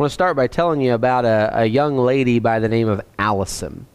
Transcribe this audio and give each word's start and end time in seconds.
I 0.00 0.02
want 0.02 0.12
to 0.12 0.14
start 0.14 0.34
by 0.34 0.46
telling 0.46 0.80
you 0.80 0.94
about 0.94 1.26
a, 1.26 1.50
a 1.52 1.66
young 1.66 1.98
lady 1.98 2.38
by 2.38 2.58
the 2.58 2.70
name 2.70 2.88
of 2.88 3.02
Allison. 3.18 3.86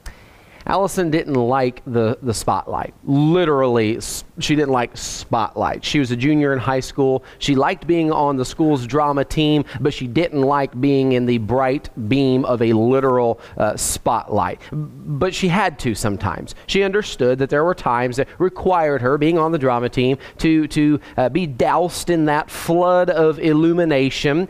Allison 0.67 1.09
didn't 1.09 1.33
like 1.33 1.81
the, 1.87 2.19
the 2.21 2.33
spotlight. 2.33 2.93
Literally, 3.05 3.99
she 4.37 4.55
didn't 4.55 4.71
like 4.71 4.95
spotlight. 4.95 5.83
She 5.83 5.97
was 5.97 6.11
a 6.11 6.15
junior 6.15 6.53
in 6.53 6.59
high 6.59 6.79
school. 6.79 7.23
She 7.39 7.55
liked 7.55 7.87
being 7.87 8.11
on 8.11 8.35
the 8.35 8.45
school's 8.45 8.85
drama 8.85 9.25
team, 9.25 9.65
but 9.79 9.95
she 9.95 10.05
didn't 10.05 10.41
like 10.41 10.79
being 10.79 11.13
in 11.13 11.25
the 11.25 11.39
bright 11.39 11.89
beam 12.07 12.45
of 12.45 12.61
a 12.61 12.73
literal 12.73 13.39
uh, 13.57 13.75
spotlight. 13.75 14.61
But 14.71 15.33
she 15.33 15.47
had 15.47 15.79
to 15.79 15.95
sometimes. 15.95 16.53
She 16.67 16.83
understood 16.83 17.39
that 17.39 17.49
there 17.49 17.63
were 17.63 17.73
times 17.73 18.17
that 18.17 18.27
required 18.39 19.01
her, 19.01 19.17
being 19.17 19.39
on 19.39 19.51
the 19.51 19.59
drama 19.59 19.89
team, 19.89 20.19
to, 20.37 20.67
to 20.67 20.99
uh, 21.17 21.29
be 21.29 21.47
doused 21.47 22.11
in 22.11 22.25
that 22.25 22.51
flood 22.51 23.09
of 23.09 23.39
illumination. 23.39 24.47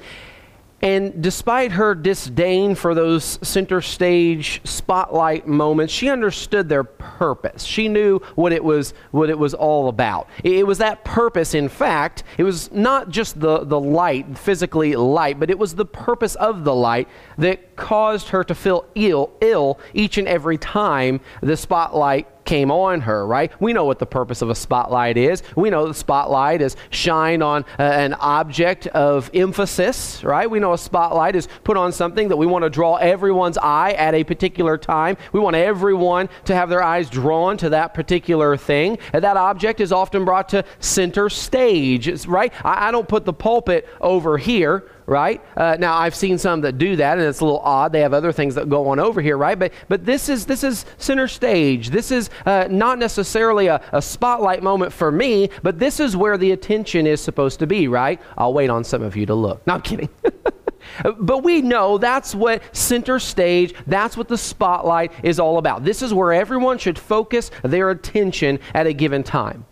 And 0.86 1.24
despite 1.24 1.72
her 1.72 1.96
disdain 1.96 2.76
for 2.76 2.94
those 2.94 3.40
center 3.42 3.82
stage 3.82 4.62
spotlight 4.66 5.48
moments, 5.48 5.92
she 5.92 6.12
understood 6.12 6.70
their 6.70 6.84
purpose. 6.84 7.64
She 7.64 7.88
knew 7.88 8.20
what 8.36 8.54
it 8.54 8.64
was, 8.64 8.94
what 9.10 9.32
it 9.32 9.40
was 9.40 9.56
all 9.56 9.90
about. 9.90 10.30
It 10.44 10.68
was 10.68 10.78
that 10.78 11.04
purpose, 11.04 11.56
in 11.56 11.70
fact, 11.70 12.22
it 12.38 12.44
was 12.44 12.72
not 12.72 13.10
just 13.10 13.40
the, 13.40 13.66
the 13.66 13.80
light, 13.80 14.38
physically 14.38 14.96
light, 14.96 15.40
but 15.40 15.50
it 15.50 15.58
was 15.58 15.74
the 15.74 15.88
purpose 15.88 16.36
of 16.36 16.64
the 16.64 16.76
light 16.76 17.08
that 17.40 17.76
caused 17.76 18.30
her 18.30 18.44
to 18.44 18.54
feel 18.54 18.86
ill, 18.94 19.32
ill 19.42 19.80
each 19.96 20.20
and 20.20 20.28
every 20.28 20.60
time 20.60 21.20
the 21.42 21.58
spotlight 21.58 22.28
came 22.46 22.72
on 22.72 23.02
her, 23.02 23.26
right? 23.26 23.52
We 23.60 23.74
know 23.74 23.86
what 23.86 24.00
the 24.00 24.06
purpose 24.06 24.42
of 24.42 24.50
a 24.50 24.56
spotlight 24.56 25.18
is. 25.18 25.44
We 25.56 25.70
know 25.70 25.88
the 25.88 25.94
spotlight 25.94 26.62
is 26.62 26.76
shine 26.90 27.42
on 27.42 27.64
uh, 27.78 27.84
an 27.84 28.14
object 28.16 28.88
of 28.88 29.30
emphasis, 29.34 30.24
right? 30.24 30.50
We 30.50 30.60
know 30.60 30.74
a 30.74 30.78
spotlight 30.78 31.36
is 31.36 31.48
put 31.64 31.78
on 31.78 31.92
something 31.92 32.30
that 32.30 32.38
we 32.38 32.46
want 32.46 32.64
to 32.64 32.70
draw 32.70 32.96
everyone's 32.96 33.58
eye 33.58 33.92
at 33.94 34.14
a 34.14 34.24
particular 34.24 34.78
time. 34.78 35.18
We 35.32 35.40
want 35.40 35.56
everyone 35.56 36.30
to 36.46 36.56
have 36.56 36.70
their 36.70 36.84
eyes 36.84 37.10
drawn 37.10 37.58
to 37.58 37.70
that 37.70 37.94
particular 37.94 38.56
thing. 38.58 38.98
And 39.14 39.24
that 39.24 39.38
object 39.38 39.82
is 39.82 39.92
often 39.92 40.26
brought 40.26 40.50
to 40.50 40.64
center 40.80 41.30
stage, 41.30 42.26
right? 42.28 42.54
I, 42.64 42.88
I 42.88 42.92
don't 42.92 43.08
put 43.08 43.26
the 43.26 43.34
pulpit 43.34 43.88
over 44.00 44.38
here 44.38 44.90
right? 45.06 45.42
Uh, 45.56 45.78
now 45.80 45.96
I've 45.96 46.16
seen 46.16 46.38
some 46.38 46.62
that 46.62 46.78
do 46.78 46.96
that, 46.96 47.18
and 47.18 47.28
it's 47.28 47.40
a 47.40 47.46
little 47.46 47.60
odd. 47.60 47.92
They 47.92 48.02
have 48.02 48.14
other 48.14 48.32
things 48.32 48.56
that 48.56 48.70
go 48.70 48.88
on 48.90 49.00
over 49.00 49.22
here, 49.22 49.38
right? 49.38 49.58
But 49.58 49.74
but 49.88 50.06
this 50.06 50.30
is 50.30 50.46
this 50.46 50.64
is 50.64 50.86
center 50.98 51.28
stage. 51.28 51.90
This 51.90 52.12
is 52.12 52.30
uh, 52.46 52.68
not 52.70 53.00
necessarily 53.00 53.68
a, 53.68 53.82
a 53.92 54.02
spotlight 54.02 54.64
moment 54.64 54.94
for 54.94 55.12
me, 55.12 55.50
but 55.64 55.80
this 55.80 56.00
is 56.00 56.18
where 56.18 56.38
the 56.38 56.52
attention 56.52 57.08
is 57.08 57.22
supposed 57.22 57.60
to 57.60 57.68
be, 57.68 57.88
right? 57.88 58.22
I'll 58.38 58.54
wait 58.54 58.70
on 58.70 58.84
some 58.84 59.02
of 59.02 59.16
you 59.16 59.26
to 59.28 59.36
look. 59.36 59.66
No, 59.68 59.76
I'm 59.76 59.82
kidding. 59.82 60.10
but 61.20 61.44
we 61.44 61.62
know 61.62 61.98
that's 61.98 62.34
what 62.36 62.62
center 62.76 63.20
stage, 63.20 63.74
that's 63.88 64.18
what 64.18 64.28
the 64.28 64.38
spotlight 64.38 65.12
is 65.24 65.40
all 65.40 65.58
about. 65.58 65.84
This 65.84 66.02
is 66.02 66.14
where 66.14 66.34
everyone 66.34 66.78
should 66.78 66.98
focus 66.98 67.52
their 67.64 67.90
attention 67.90 68.60
at 68.74 68.88
a 68.88 68.94
given 68.94 69.24
time. 69.24 69.66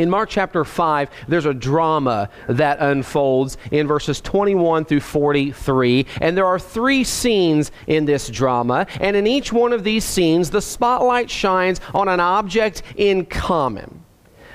In 0.00 0.08
Mark 0.08 0.30
chapter 0.30 0.64
5, 0.64 1.10
there's 1.28 1.44
a 1.44 1.52
drama 1.52 2.30
that 2.48 2.78
unfolds 2.80 3.58
in 3.70 3.86
verses 3.86 4.18
21 4.22 4.86
through 4.86 5.00
43. 5.00 6.06
And 6.22 6.34
there 6.34 6.46
are 6.46 6.58
three 6.58 7.04
scenes 7.04 7.70
in 7.86 8.06
this 8.06 8.30
drama. 8.30 8.86
And 8.98 9.14
in 9.14 9.26
each 9.26 9.52
one 9.52 9.74
of 9.74 9.84
these 9.84 10.02
scenes, 10.02 10.48
the 10.48 10.62
spotlight 10.62 11.28
shines 11.28 11.82
on 11.92 12.08
an 12.08 12.18
object 12.18 12.82
in 12.96 13.26
common. 13.26 14.02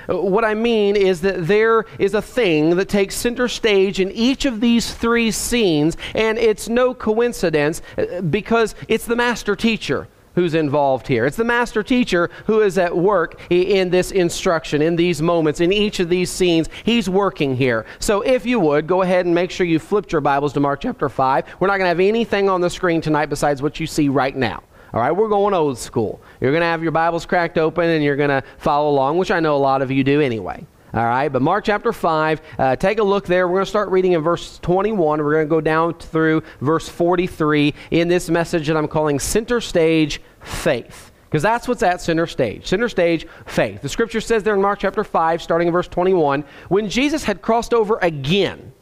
What 0.08 0.44
I 0.44 0.54
mean 0.54 0.96
is 0.96 1.20
that 1.20 1.46
there 1.46 1.84
is 2.00 2.14
a 2.14 2.22
thing 2.22 2.74
that 2.74 2.88
takes 2.88 3.14
center 3.14 3.46
stage 3.46 4.00
in 4.00 4.10
each 4.10 4.46
of 4.46 4.60
these 4.60 4.92
three 4.92 5.30
scenes, 5.30 5.96
and 6.16 6.38
it's 6.38 6.68
no 6.68 6.92
coincidence 6.92 7.82
uh, 7.96 8.20
because 8.20 8.74
it's 8.88 9.04
the 9.04 9.16
master 9.16 9.54
teacher 9.54 10.08
who's 10.36 10.54
involved 10.54 11.08
here. 11.08 11.26
It's 11.26 11.36
the 11.36 11.44
master 11.44 11.82
teacher 11.82 12.30
who 12.46 12.60
is 12.60 12.78
at 12.78 12.96
work 12.96 13.40
in 13.50 13.90
this 13.90 14.12
instruction, 14.12 14.80
in 14.80 14.94
these 14.94 15.20
moments, 15.20 15.60
in 15.60 15.72
each 15.72 15.98
of 15.98 16.08
these 16.08 16.30
scenes. 16.30 16.68
He's 16.84 17.08
working 17.08 17.56
here. 17.56 17.84
So 17.98 18.20
if 18.20 18.46
you 18.46 18.60
would, 18.60 18.86
go 18.86 19.02
ahead 19.02 19.26
and 19.26 19.34
make 19.34 19.50
sure 19.50 19.66
you 19.66 19.80
flipped 19.80 20.12
your 20.12 20.20
Bibles 20.20 20.52
to 20.52 20.60
Mark 20.60 20.82
chapter 20.82 21.08
5. 21.08 21.44
We're 21.58 21.66
not 21.66 21.78
going 21.78 21.86
to 21.86 21.88
have 21.88 22.00
anything 22.00 22.48
on 22.48 22.60
the 22.60 22.70
screen 22.70 23.00
tonight 23.00 23.26
besides 23.26 23.62
what 23.62 23.80
you 23.80 23.86
see 23.86 24.08
right 24.08 24.36
now. 24.36 24.62
All 24.92 25.00
right, 25.00 25.10
we're 25.10 25.28
going 25.28 25.52
old 25.52 25.78
school. 25.78 26.20
You're 26.40 26.52
going 26.52 26.60
to 26.60 26.66
have 26.66 26.82
your 26.82 26.92
Bibles 26.92 27.26
cracked 27.26 27.58
open 27.58 27.88
and 27.88 28.04
you're 28.04 28.16
going 28.16 28.30
to 28.30 28.42
follow 28.58 28.90
along, 28.90 29.18
which 29.18 29.30
I 29.30 29.40
know 29.40 29.56
a 29.56 29.58
lot 29.58 29.82
of 29.82 29.90
you 29.90 30.04
do 30.04 30.20
anyway. 30.20 30.64
All 30.96 31.04
right, 31.04 31.28
but 31.28 31.42
Mark 31.42 31.66
chapter 31.66 31.92
5, 31.92 32.40
uh, 32.58 32.76
take 32.76 32.98
a 32.98 33.02
look 33.02 33.26
there. 33.26 33.46
We're 33.46 33.56
going 33.56 33.66
to 33.66 33.68
start 33.68 33.90
reading 33.90 34.12
in 34.12 34.22
verse 34.22 34.58
21. 34.60 35.22
We're 35.22 35.30
going 35.30 35.46
to 35.46 35.50
go 35.50 35.60
down 35.60 35.92
through 35.92 36.42
verse 36.62 36.88
43 36.88 37.74
in 37.90 38.08
this 38.08 38.30
message 38.30 38.68
that 38.68 38.78
I'm 38.78 38.88
calling 38.88 39.18
Center 39.18 39.60
Stage 39.60 40.22
Faith. 40.40 41.12
Because 41.24 41.42
that's 41.42 41.68
what's 41.68 41.82
at 41.82 42.00
center 42.00 42.26
stage. 42.26 42.66
Center 42.66 42.88
stage, 42.88 43.26
faith. 43.44 43.82
The 43.82 43.90
scripture 43.90 44.22
says 44.22 44.42
there 44.42 44.54
in 44.54 44.62
Mark 44.62 44.78
chapter 44.78 45.04
5, 45.04 45.42
starting 45.42 45.68
in 45.68 45.72
verse 45.72 45.88
21, 45.88 46.44
when 46.70 46.88
Jesus 46.88 47.24
had 47.24 47.42
crossed 47.42 47.74
over 47.74 47.98
again 48.00 48.72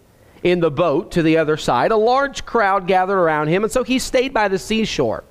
in 0.44 0.60
the 0.60 0.70
boat 0.70 1.10
to 1.12 1.22
the 1.22 1.36
other 1.36 1.56
side, 1.56 1.90
a 1.90 1.96
large 1.96 2.46
crowd 2.46 2.86
gathered 2.86 3.18
around 3.18 3.48
him, 3.48 3.64
and 3.64 3.72
so 3.72 3.82
he 3.82 3.98
stayed 3.98 4.32
by 4.32 4.46
the 4.46 4.58
seashore. 4.58 5.24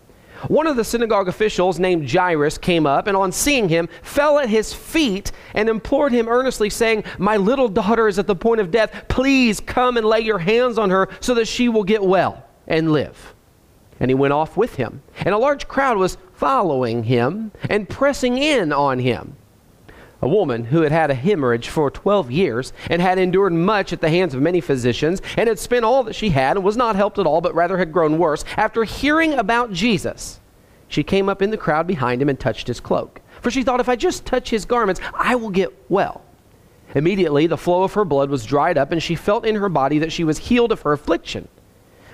One 0.48 0.68
of 0.68 0.76
the 0.76 0.84
synagogue 0.84 1.28
officials 1.28 1.80
named 1.80 2.09
Jairus 2.09 2.58
came 2.58 2.86
up 2.86 3.08
and 3.08 3.16
on 3.16 3.31
seeing 3.31 3.70
him 3.70 3.88
fell 4.02 4.40
at 4.40 4.50
his 4.50 4.74
feet 4.74 5.31
and 5.54 5.70
implored 5.70 6.12
him 6.12 6.28
earnestly, 6.28 6.70
saying, 6.70 7.04
My 7.18 7.38
little 7.38 7.70
daughter 7.70 8.08
is 8.08 8.20
at 8.20 8.28
the 8.28 8.36
point 8.36 8.62
of 8.62 8.72
death. 8.72 9.06
Please 9.08 9.59
come 9.59 9.98
and 9.98 10.06
lay 10.06 10.20
your 10.20 10.40
hands 10.40 10.78
on 10.78 10.90
her 10.90 11.09
so 11.20 11.34
that 11.36 11.48
she 11.48 11.70
will 11.70 11.84
get 11.84 12.04
well 12.04 12.46
and 12.68 12.92
live. 12.92 13.34
And 14.00 14.09
he 14.09 14.16
went 14.16 14.34
off 14.34 14.58
with 14.58 14.76
him. 14.76 15.02
And 15.20 15.34
a 15.34 15.38
large 15.38 15.68
crowd 15.68 15.98
was 15.98 16.18
following 16.34 17.04
him 17.04 17.52
and 17.70 17.88
pressing 17.88 18.38
in 18.38 18.74
on 18.74 19.00
him. 19.00 19.36
A 20.23 20.28
woman 20.28 20.63
who 20.63 20.84
had 20.84 20.94
had 20.94 21.11
a 21.11 21.16
hemorrhage 21.16 21.67
for 21.67 21.91
12 21.91 22.31
years 22.31 22.72
and 22.89 23.01
had 23.01 23.17
endured 23.17 23.51
much 23.51 23.91
at 23.91 24.00
the 24.00 24.09
hands 24.09 24.34
of 24.34 24.41
many 24.41 24.61
physicians 24.61 25.22
and 25.35 25.50
had 25.50 25.59
spent 25.59 25.84
all 25.84 26.01
that 26.03 26.16
she 26.16 26.29
had 26.29 26.56
and 26.56 26.66
was 26.66 26.78
not 26.78 26.95
helped 26.95 27.19
at 27.19 27.28
all, 27.28 27.41
but 27.41 27.53
rather 27.53 27.78
had 27.78 27.91
grown 27.91 28.17
worse, 28.17 28.45
after 28.56 28.85
hearing 28.85 29.33
about 29.33 29.73
Jesus, 29.73 30.39
she 30.88 31.03
came 31.03 31.28
up 31.28 31.41
in 31.41 31.50
the 31.50 31.57
crowd 31.57 31.88
behind 31.88 32.22
him 32.22 32.29
and 32.29 32.39
touched 32.39 32.67
his 32.67 32.79
cloak. 32.79 33.19
For 33.41 33.51
she 33.51 33.63
thought, 33.63 33.81
if 33.81 33.89
I 33.89 33.97
just 33.97 34.25
touch 34.25 34.50
his 34.50 34.63
garments, 34.63 35.01
I 35.13 35.35
will 35.35 35.50
get 35.50 35.73
well. 35.89 36.22
Immediately, 36.95 37.47
the 37.47 37.57
flow 37.57 37.83
of 37.83 37.91
her 37.95 38.06
blood 38.06 38.29
was 38.29 38.45
dried 38.45 38.78
up, 38.78 38.94
and 38.94 39.03
she 39.03 39.16
felt 39.16 39.45
in 39.45 39.56
her 39.56 39.67
body 39.67 40.00
that 40.00 40.13
she 40.13 40.23
was 40.23 40.38
healed 40.38 40.72
of 40.72 40.83
her 40.83 40.94
affliction. 40.94 41.50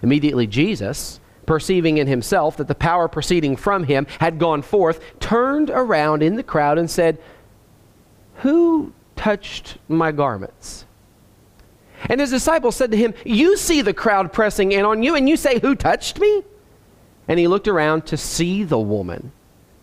Immediately, 0.02 0.48
Jesus, 0.48 1.20
perceiving 1.46 2.00
in 2.00 2.08
himself 2.08 2.58
that 2.58 2.68
the 2.68 2.74
power 2.74 3.08
proceeding 3.08 3.56
from 3.56 3.84
him 3.84 4.08
had 4.20 4.40
gone 4.40 4.64
forth, 4.64 5.00
turned 5.20 5.70
around 5.70 6.24
in 6.24 6.38
the 6.38 6.44
crowd 6.44 6.80
and 6.80 6.90
said, 6.90 7.20
who 8.40 8.94
touched 9.16 9.78
my 9.88 10.12
garments? 10.12 10.86
And 12.08 12.22
his 12.22 12.30
disciples 12.30 12.76
said 12.76 12.92
to 12.92 12.98
him, 12.98 13.14
You 13.26 13.58
see 13.58 13.82
the 13.82 13.94
crowd 13.94 14.32
pressing 14.32 14.72
in 14.72 14.86
on 14.86 15.04
you, 15.04 15.16
and 15.16 15.28
you 15.28 15.36
say, 15.36 15.60
Who 15.60 15.76
touched 15.76 16.20
me? 16.20 16.44
And 17.28 17.38
he 17.40 17.48
looked 17.48 17.68
around 17.68 18.06
to 18.08 18.18
see 18.18 18.64
the 18.64 18.80
woman 18.80 19.32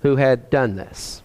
who 0.03 0.16
had 0.16 0.50
done 0.50 0.77
this. 0.77 1.22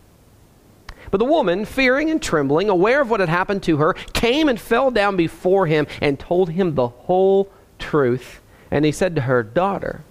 But 1.09 1.17
the 1.17 1.25
woman, 1.25 1.65
fearing 1.65 2.09
and 2.09 2.21
trembling, 2.21 2.69
aware 2.69 3.01
of 3.01 3.09
what 3.09 3.19
had 3.19 3.29
happened 3.29 3.63
to 3.63 3.77
her, 3.77 3.93
came 4.13 4.47
and 4.47 4.59
fell 4.59 4.91
down 4.91 5.15
before 5.15 5.67
him 5.67 5.87
and 6.01 6.19
told 6.19 6.51
him 6.51 6.75
the 6.75 6.87
whole 6.87 7.51
truth. 7.79 8.41
And 8.69 8.85
he 8.85 8.91
said 8.91 9.15
to 9.15 9.21
her, 9.21 9.43
Daughter, 9.43 10.01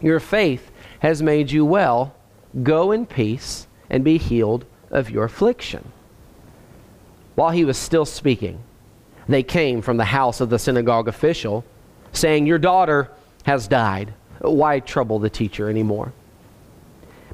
your 0.00 0.20
faith 0.20 0.70
has 1.00 1.22
made 1.22 1.50
you 1.50 1.64
well. 1.64 2.14
Go 2.62 2.92
in 2.92 3.06
peace 3.06 3.66
and 3.90 4.04
be 4.04 4.18
healed 4.18 4.64
of 4.90 5.10
your 5.10 5.24
affliction. 5.24 5.90
While 7.34 7.50
he 7.50 7.64
was 7.64 7.78
still 7.78 8.04
speaking, 8.04 8.58
they 9.28 9.42
came 9.42 9.82
from 9.82 9.96
the 9.96 10.04
house 10.04 10.40
of 10.40 10.50
the 10.50 10.58
synagogue 10.58 11.08
official, 11.08 11.64
saying, 12.12 12.46
Your 12.46 12.58
daughter 12.58 13.10
has 13.44 13.68
died. 13.68 14.14
Why 14.40 14.80
trouble 14.80 15.18
the 15.18 15.30
teacher 15.30 15.70
anymore? 15.70 16.12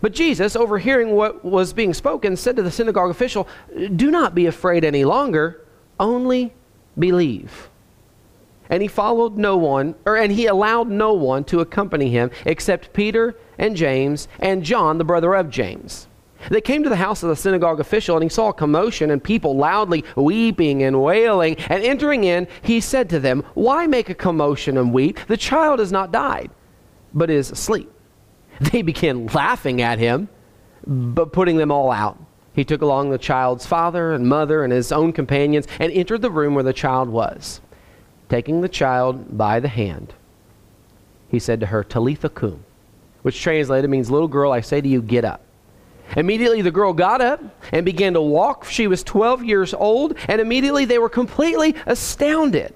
But 0.00 0.12
Jesus, 0.12 0.55
overhearing 0.55 1.12
what 1.12 1.45
was 1.45 1.73
being 1.73 1.95
spoken, 1.95 2.37
said 2.37 2.56
to 2.56 2.62
the 2.62 2.71
synagogue 2.71 3.11
official, 3.11 3.49
Do 3.97 4.11
not 4.11 4.35
be 4.35 4.47
afraid 4.47 4.85
any 4.85 5.05
longer, 5.05 5.65
only 5.99 6.53
believe. 6.99 7.69
And 8.71 8.83
he 8.83 8.89
followed 8.89 9.37
no 9.37 9.56
one, 9.56 9.94
or 10.05 10.17
and 10.17 10.31
he 10.31 10.47
allowed 10.47 10.89
no 10.89 11.15
one 11.15 11.44
to 11.44 11.61
accompany 11.61 12.11
him 12.11 12.31
except 12.44 12.93
Peter 12.93 13.35
and 13.56 13.77
James 13.77 14.29
and 14.39 14.62
John, 14.62 14.99
the 14.99 15.05
brother 15.05 15.35
of 15.35 15.51
James. 15.51 16.07
They 16.50 16.61
came 16.61 16.82
to 16.82 16.88
the 16.88 16.96
house 16.96 17.23
of 17.23 17.29
the 17.29 17.37
synagogue 17.37 17.81
official, 17.81 18.17
and 18.17 18.23
he 18.23 18.29
saw 18.29 18.49
a 18.49 18.55
commotion 18.55 19.11
and 19.11 19.23
people 19.23 19.56
loudly 19.56 20.05
weeping 20.17 20.82
and 20.82 21.02
wailing. 21.02 21.56
And 21.69 21.82
entering 21.82 22.25
in, 22.25 22.46
he 22.62 22.81
said 22.81 23.11
to 23.11 23.20
them, 23.20 23.44
Why 23.55 23.87
make 23.87 24.08
a 24.08 24.14
commotion 24.14 24.79
and 24.79 24.93
weep? 24.93 25.19
The 25.26 25.37
child 25.37 25.81
has 25.81 25.93
not 25.93 26.12
died, 26.12 26.50
but 27.12 27.31
is 27.31 27.50
asleep. 27.50 27.90
They 28.73 28.82
began 28.82 29.26
laughing 29.26 29.82
at 29.82 29.99
him, 29.99 30.29
but 30.87 31.32
putting 31.32 31.58
them 31.58 31.70
all 31.70 31.93
out. 31.93 32.19
He 32.55 32.64
took 32.64 32.82
along 32.82 33.11
the 33.11 33.19
child's 33.19 33.67
father 33.67 34.12
and 34.12 34.26
mother 34.26 34.64
and 34.64 34.73
his 34.73 34.91
own 34.91 35.12
companions 35.12 35.69
and 35.79 35.93
entered 35.93 36.23
the 36.23 36.31
room 36.31 36.55
where 36.55 36.64
the 36.64 36.73
child 36.73 37.08
was. 37.08 37.61
Taking 38.29 38.61
the 38.61 38.69
child 38.69 39.38
by 39.38 39.61
the 39.61 39.69
hand, 39.69 40.12
he 41.29 41.38
said 41.38 41.61
to 41.61 41.67
her, 41.67 41.84
Talitha 41.84 42.29
cum, 42.29 42.64
which 43.23 43.41
translated 43.41 43.88
means, 43.88 44.11
Little 44.11 44.26
girl, 44.26 44.50
I 44.50 44.61
say 44.61 44.81
to 44.81 44.88
you, 44.88 45.00
get 45.00 45.25
up. 45.25 45.41
Immediately 46.16 46.62
the 46.62 46.70
girl 46.70 46.93
got 46.93 47.20
up 47.20 47.43
and 47.72 47.84
began 47.84 48.14
to 48.14 48.20
walk. 48.20 48.64
She 48.64 48.87
was 48.87 49.02
12 49.02 49.44
years 49.44 49.75
old, 49.75 50.14
and 50.26 50.40
immediately 50.40 50.84
they 50.84 50.99
were 50.99 51.08
completely 51.08 51.75
astounded. 51.87 52.75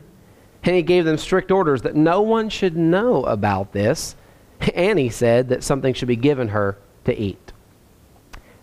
And 0.64 0.76
he 0.76 0.82
gave 0.82 1.05
them 1.05 1.19
strict 1.19 1.50
orders 1.50 1.82
that 1.82 1.96
no 1.96 2.23
one 2.23 2.49
should 2.49 2.76
know 2.76 3.25
about 3.25 3.73
this. 3.73 4.17
And 4.75 4.99
he 4.99 5.08
said 5.08 5.49
that 5.49 5.64
something 5.64 5.93
should 5.94 6.08
be 6.08 6.17
given 6.17 6.49
her 6.49 6.79
to 7.05 7.19
eat. 7.19 7.52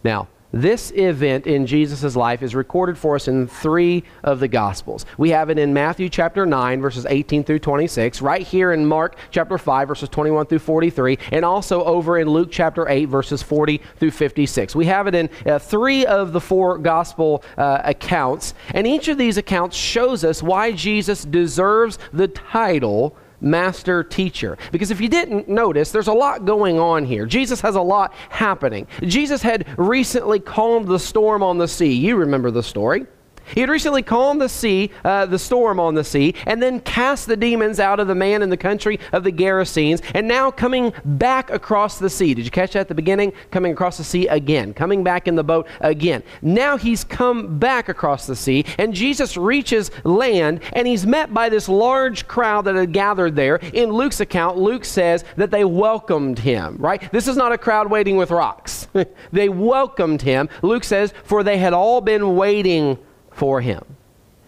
Now, 0.04 0.30
this 0.52 0.92
event 0.96 1.46
in 1.46 1.68
Jesus' 1.68 2.16
life 2.16 2.42
is 2.42 2.56
recorded 2.56 2.98
for 2.98 3.16
us 3.16 3.28
in 3.28 3.48
three 3.48 4.04
of 4.24 4.40
the 4.40 4.48
Gospels. 4.48 5.06
We 5.18 5.30
have 5.30 5.50
it 5.50 5.60
in 5.60 5.74
Matthew 5.74 6.10
chapter 6.10 6.46
9, 6.46 6.82
verses 6.82 7.06
18 7.08 7.44
through 7.44 7.60
26, 7.60 8.22
right 8.22 8.46
here 8.46 8.72
in 8.72 8.86
Mark 8.86 9.18
chapter 9.32 9.58
5, 9.58 9.88
verses 9.88 10.10
21 10.10 10.48
through 10.48 10.60
43, 10.60 11.20
and 11.32 11.46
also 11.46 11.84
over 11.84 12.18
in 12.18 12.28
Luke 12.28 12.50
chapter 12.52 12.88
8, 12.88 13.06
verses 13.06 13.44
40 13.44 13.80
through 13.98 14.12
56. 14.12 14.76
We 14.76 14.86
have 14.86 15.08
it 15.08 15.16
in 15.16 15.30
uh, 15.46 15.60
three 15.60 16.06
of 16.06 16.34
the 16.34 16.42
four 16.42 16.78
Gospel 16.78 17.44
uh, 17.58 17.82
accounts, 17.84 18.54
and 18.74 18.88
each 18.88 19.08
of 19.08 19.18
these 19.18 19.38
accounts 19.38 19.78
shows 19.78 20.24
us 20.24 20.42
why 20.42 20.72
Jesus 20.72 21.26
deserves 21.26 22.00
the 22.12 22.28
title 22.28 23.16
master 23.42 24.04
teacher. 24.04 24.58
Because 24.72 24.92
if 24.92 25.02
you 25.02 25.10
didn't 25.10 25.48
notice, 25.48 25.92
there's 25.92 26.08
a 26.08 26.14
lot 26.14 26.46
going 26.46 26.80
on 26.80 27.06
here. 27.06 27.26
Jesus 27.26 27.62
has 27.62 27.76
a 27.76 27.82
lot 27.82 28.14
happening. 28.30 28.88
Jesus 29.02 29.42
had 29.42 29.68
recently 29.78 30.40
calmed 30.40 30.88
the 30.88 31.00
storm 31.00 31.44
on 31.44 31.58
the 31.58 31.68
sea. 31.68 31.94
You 31.94 32.16
remember 32.16 32.52
the 32.52 32.64
story. 32.64 33.06
He 33.54 33.62
had 33.62 33.70
recently 33.70 34.04
calmed 34.04 34.42
the 34.42 34.50
sea, 34.50 34.92
uh, 35.04 35.26
the 35.26 35.40
storm 35.40 35.80
on 35.80 35.96
the 35.96 36.04
sea, 36.04 36.36
and 36.46 36.62
then 36.62 36.80
cast 36.80 37.28
the 37.28 37.38
demons 37.38 37.80
out 37.80 38.00
of 38.00 38.08
the 38.08 38.16
man 38.16 38.42
in 38.42 38.50
the 38.50 38.58
country 38.58 39.00
of 39.12 39.24
the 39.24 39.32
Gerasenes, 39.32 40.02
and 40.14 40.28
now 40.28 40.52
coming 40.52 40.94
back 41.06 41.50
across 41.50 42.00
the 42.00 42.10
sea. 42.10 42.34
Did 42.34 42.46
you 42.46 42.52
catch 42.52 42.74
that 42.74 42.82
at 42.82 42.88
the 42.88 42.96
beginning? 42.96 43.34
Coming 43.52 43.72
across 43.72 43.98
the 43.98 44.04
sea 44.04 44.28
again, 44.28 44.74
coming 44.74 45.04
back 45.04 45.28
in 45.28 45.36
the 45.36 45.44
boat 45.44 45.68
again. 45.82 46.24
Now 46.42 46.78
he's 46.78 47.04
come 47.04 47.60
back 47.60 47.90
across 47.90 48.28
the 48.28 48.36
sea, 48.36 48.66
and 48.78 48.94
Jesus 48.94 49.38
reaches 49.38 49.92
land, 50.04 50.62
and 50.74 50.88
he's 50.88 51.06
met 51.06 51.34
by 51.34 51.50
this 51.50 51.70
large 51.70 52.28
crowd 52.28 52.66
that 52.66 52.76
had 52.76 52.94
gathered 52.94 53.36
there. 53.36 53.58
In 53.74 53.90
Luke's 53.92 54.20
account, 54.20 54.58
Luke 54.58 54.86
says 54.86 55.24
that 55.36 55.52
they 55.52 55.66
welcomed 55.66 56.40
him, 56.40 56.78
right? 56.78 57.12
This 57.12 57.28
is 57.28 57.38
not 57.38 57.52
a 57.52 57.58
crowd 57.58 57.90
waiting 57.90 58.18
with 58.18 58.32
rocks. 58.32 58.88
they 59.32 59.50
welcomed 59.50 60.22
him. 60.22 60.50
Luke 60.62 60.84
says, 60.84 61.14
for 61.24 61.44
they 61.44 61.58
had 61.58 61.74
all 61.74 62.02
been 62.02 62.36
waiting 62.36 62.98
for 63.40 63.62
him. 63.62 63.82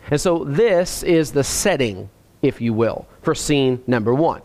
And 0.10 0.20
so 0.20 0.44
this 0.44 1.02
is 1.02 1.32
the 1.32 1.46
setting, 1.46 2.10
if 2.42 2.60
you 2.60 2.74
will, 2.74 3.08
for 3.22 3.34
scene 3.34 3.82
number 3.88 4.14
one. 4.14 4.42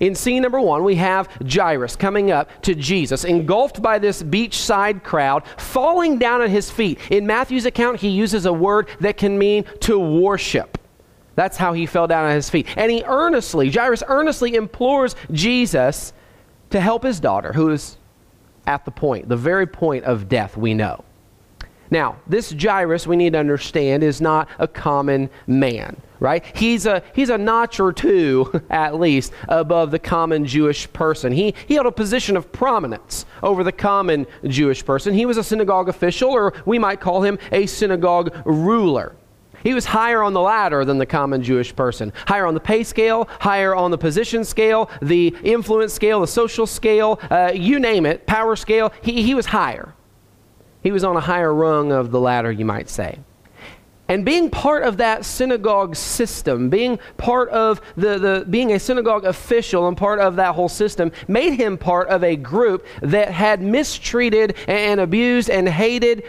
In 0.00 0.16
scene 0.16 0.42
number 0.42 0.60
one, 0.60 0.82
we 0.82 0.96
have 0.96 1.28
Jairus 1.48 1.94
coming 1.94 2.32
up 2.32 2.62
to 2.62 2.74
Jesus, 2.74 3.24
engulfed 3.24 3.80
by 3.80 4.00
this 4.00 4.24
beachside 4.24 5.04
crowd, 5.04 5.44
falling 5.56 6.18
down 6.18 6.42
at 6.42 6.50
his 6.50 6.68
feet. 6.68 6.98
In 7.10 7.28
Matthew's 7.28 7.64
account, 7.64 8.00
he 8.00 8.08
uses 8.08 8.44
a 8.44 8.52
word 8.52 8.88
that 8.98 9.16
can 9.16 9.38
mean 9.38 9.64
to 9.80 10.00
worship. 10.00 10.76
That's 11.36 11.56
how 11.56 11.72
he 11.72 11.86
fell 11.86 12.08
down 12.08 12.28
at 12.28 12.34
his 12.34 12.50
feet. 12.50 12.66
And 12.76 12.90
he 12.90 13.04
earnestly, 13.06 13.70
Jairus 13.70 14.02
earnestly 14.08 14.56
implores 14.56 15.14
Jesus 15.30 16.12
to 16.70 16.80
help 16.80 17.04
his 17.04 17.20
daughter, 17.20 17.52
who 17.52 17.70
is 17.70 17.98
at 18.66 18.84
the 18.84 18.90
point, 18.90 19.28
the 19.28 19.36
very 19.36 19.66
point 19.68 20.04
of 20.04 20.28
death, 20.28 20.56
we 20.56 20.74
know. 20.74 21.04
Now, 21.90 22.16
this 22.26 22.54
Jairus, 22.56 23.06
we 23.06 23.16
need 23.16 23.32
to 23.32 23.38
understand, 23.38 24.02
is 24.04 24.20
not 24.20 24.48
a 24.58 24.68
common 24.68 25.28
man, 25.48 25.96
right? 26.20 26.44
He's 26.54 26.86
a, 26.86 27.02
he's 27.14 27.30
a 27.30 27.38
notch 27.38 27.80
or 27.80 27.92
two, 27.92 28.62
at 28.70 29.00
least, 29.00 29.32
above 29.48 29.90
the 29.90 29.98
common 29.98 30.46
Jewish 30.46 30.90
person. 30.92 31.32
He, 31.32 31.54
he 31.66 31.74
held 31.74 31.86
a 31.86 31.92
position 31.92 32.36
of 32.36 32.52
prominence 32.52 33.26
over 33.42 33.64
the 33.64 33.72
common 33.72 34.26
Jewish 34.46 34.84
person. 34.84 35.14
He 35.14 35.26
was 35.26 35.36
a 35.36 35.44
synagogue 35.44 35.88
official, 35.88 36.30
or 36.30 36.54
we 36.64 36.78
might 36.78 37.00
call 37.00 37.22
him 37.22 37.38
a 37.50 37.66
synagogue 37.66 38.34
ruler. 38.44 39.16
He 39.64 39.74
was 39.74 39.84
higher 39.84 40.22
on 40.22 40.32
the 40.32 40.40
ladder 40.40 40.84
than 40.84 40.98
the 40.98 41.06
common 41.06 41.42
Jewish 41.42 41.74
person. 41.74 42.12
Higher 42.26 42.46
on 42.46 42.54
the 42.54 42.60
pay 42.60 42.82
scale, 42.82 43.28
higher 43.40 43.74
on 43.74 43.90
the 43.90 43.98
position 43.98 44.44
scale, 44.44 44.88
the 45.02 45.36
influence 45.42 45.92
scale, 45.92 46.20
the 46.20 46.26
social 46.26 46.66
scale, 46.66 47.20
uh, 47.30 47.52
you 47.54 47.78
name 47.78 48.06
it, 48.06 48.26
power 48.26 48.56
scale. 48.56 48.92
He, 49.02 49.22
he 49.22 49.34
was 49.34 49.46
higher. 49.46 49.92
He 50.82 50.92
was 50.92 51.04
on 51.04 51.16
a 51.16 51.20
higher 51.20 51.52
rung 51.52 51.92
of 51.92 52.10
the 52.10 52.20
ladder, 52.20 52.50
you 52.50 52.64
might 52.64 52.88
say. 52.88 53.18
And 54.10 54.24
being 54.24 54.50
part 54.50 54.82
of 54.82 54.96
that 54.96 55.24
synagogue 55.24 55.94
system, 55.94 56.68
being 56.68 56.98
part 57.16 57.48
of 57.50 57.80
the, 57.94 58.18
the 58.18 58.44
being 58.50 58.72
a 58.72 58.80
synagogue 58.80 59.24
official 59.24 59.86
and 59.86 59.96
part 59.96 60.18
of 60.18 60.34
that 60.34 60.56
whole 60.56 60.68
system, 60.68 61.12
made 61.28 61.52
him 61.52 61.78
part 61.78 62.08
of 62.08 62.24
a 62.24 62.34
group 62.34 62.86
that 63.02 63.30
had 63.30 63.62
mistreated 63.62 64.56
and 64.66 64.98
abused 64.98 65.48
and 65.48 65.68
hated 65.68 66.24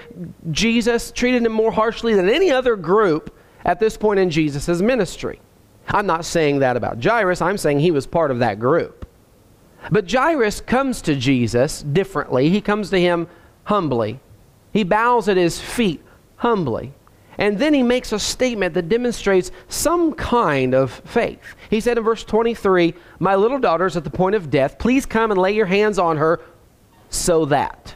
Jesus, 0.51 1.11
treated 1.11 1.43
him 1.43 1.53
more 1.53 1.71
harshly 1.71 2.13
than 2.13 2.29
any 2.29 2.51
other 2.51 2.75
group 2.75 3.35
at 3.65 3.79
this 3.79 3.97
point 3.97 4.19
in 4.19 4.29
Jesus' 4.29 4.79
ministry. 4.79 5.39
I'm 5.87 6.05
not 6.05 6.23
saying 6.23 6.59
that 6.59 6.77
about 6.77 7.03
Jairus, 7.03 7.41
I'm 7.41 7.57
saying 7.57 7.79
he 7.79 7.89
was 7.89 8.05
part 8.05 8.29
of 8.29 8.37
that 8.39 8.59
group. 8.59 9.07
But 9.89 10.11
Jairus 10.11 10.61
comes 10.61 11.01
to 11.01 11.15
Jesus 11.15 11.81
differently. 11.81 12.49
He 12.49 12.61
comes 12.61 12.91
to 12.91 12.99
him 12.99 13.27
humbly 13.63 14.19
he 14.71 14.83
bows 14.83 15.27
at 15.27 15.37
his 15.37 15.59
feet 15.59 16.01
humbly. 16.37 16.93
And 17.37 17.57
then 17.57 17.73
he 17.73 17.81
makes 17.81 18.11
a 18.11 18.19
statement 18.19 18.73
that 18.73 18.89
demonstrates 18.89 19.51
some 19.67 20.13
kind 20.13 20.75
of 20.75 20.91
faith. 20.91 21.39
He 21.69 21.79
said 21.79 21.97
in 21.97 22.03
verse 22.03 22.23
23, 22.23 22.93
My 23.19 23.35
little 23.35 23.59
daughter 23.59 23.85
is 23.85 23.97
at 23.97 24.03
the 24.03 24.09
point 24.09 24.35
of 24.35 24.49
death. 24.49 24.77
Please 24.77 25.05
come 25.05 25.31
and 25.31 25.39
lay 25.39 25.53
your 25.53 25.65
hands 25.65 25.97
on 25.97 26.17
her 26.17 26.39
so 27.09 27.45
that, 27.45 27.95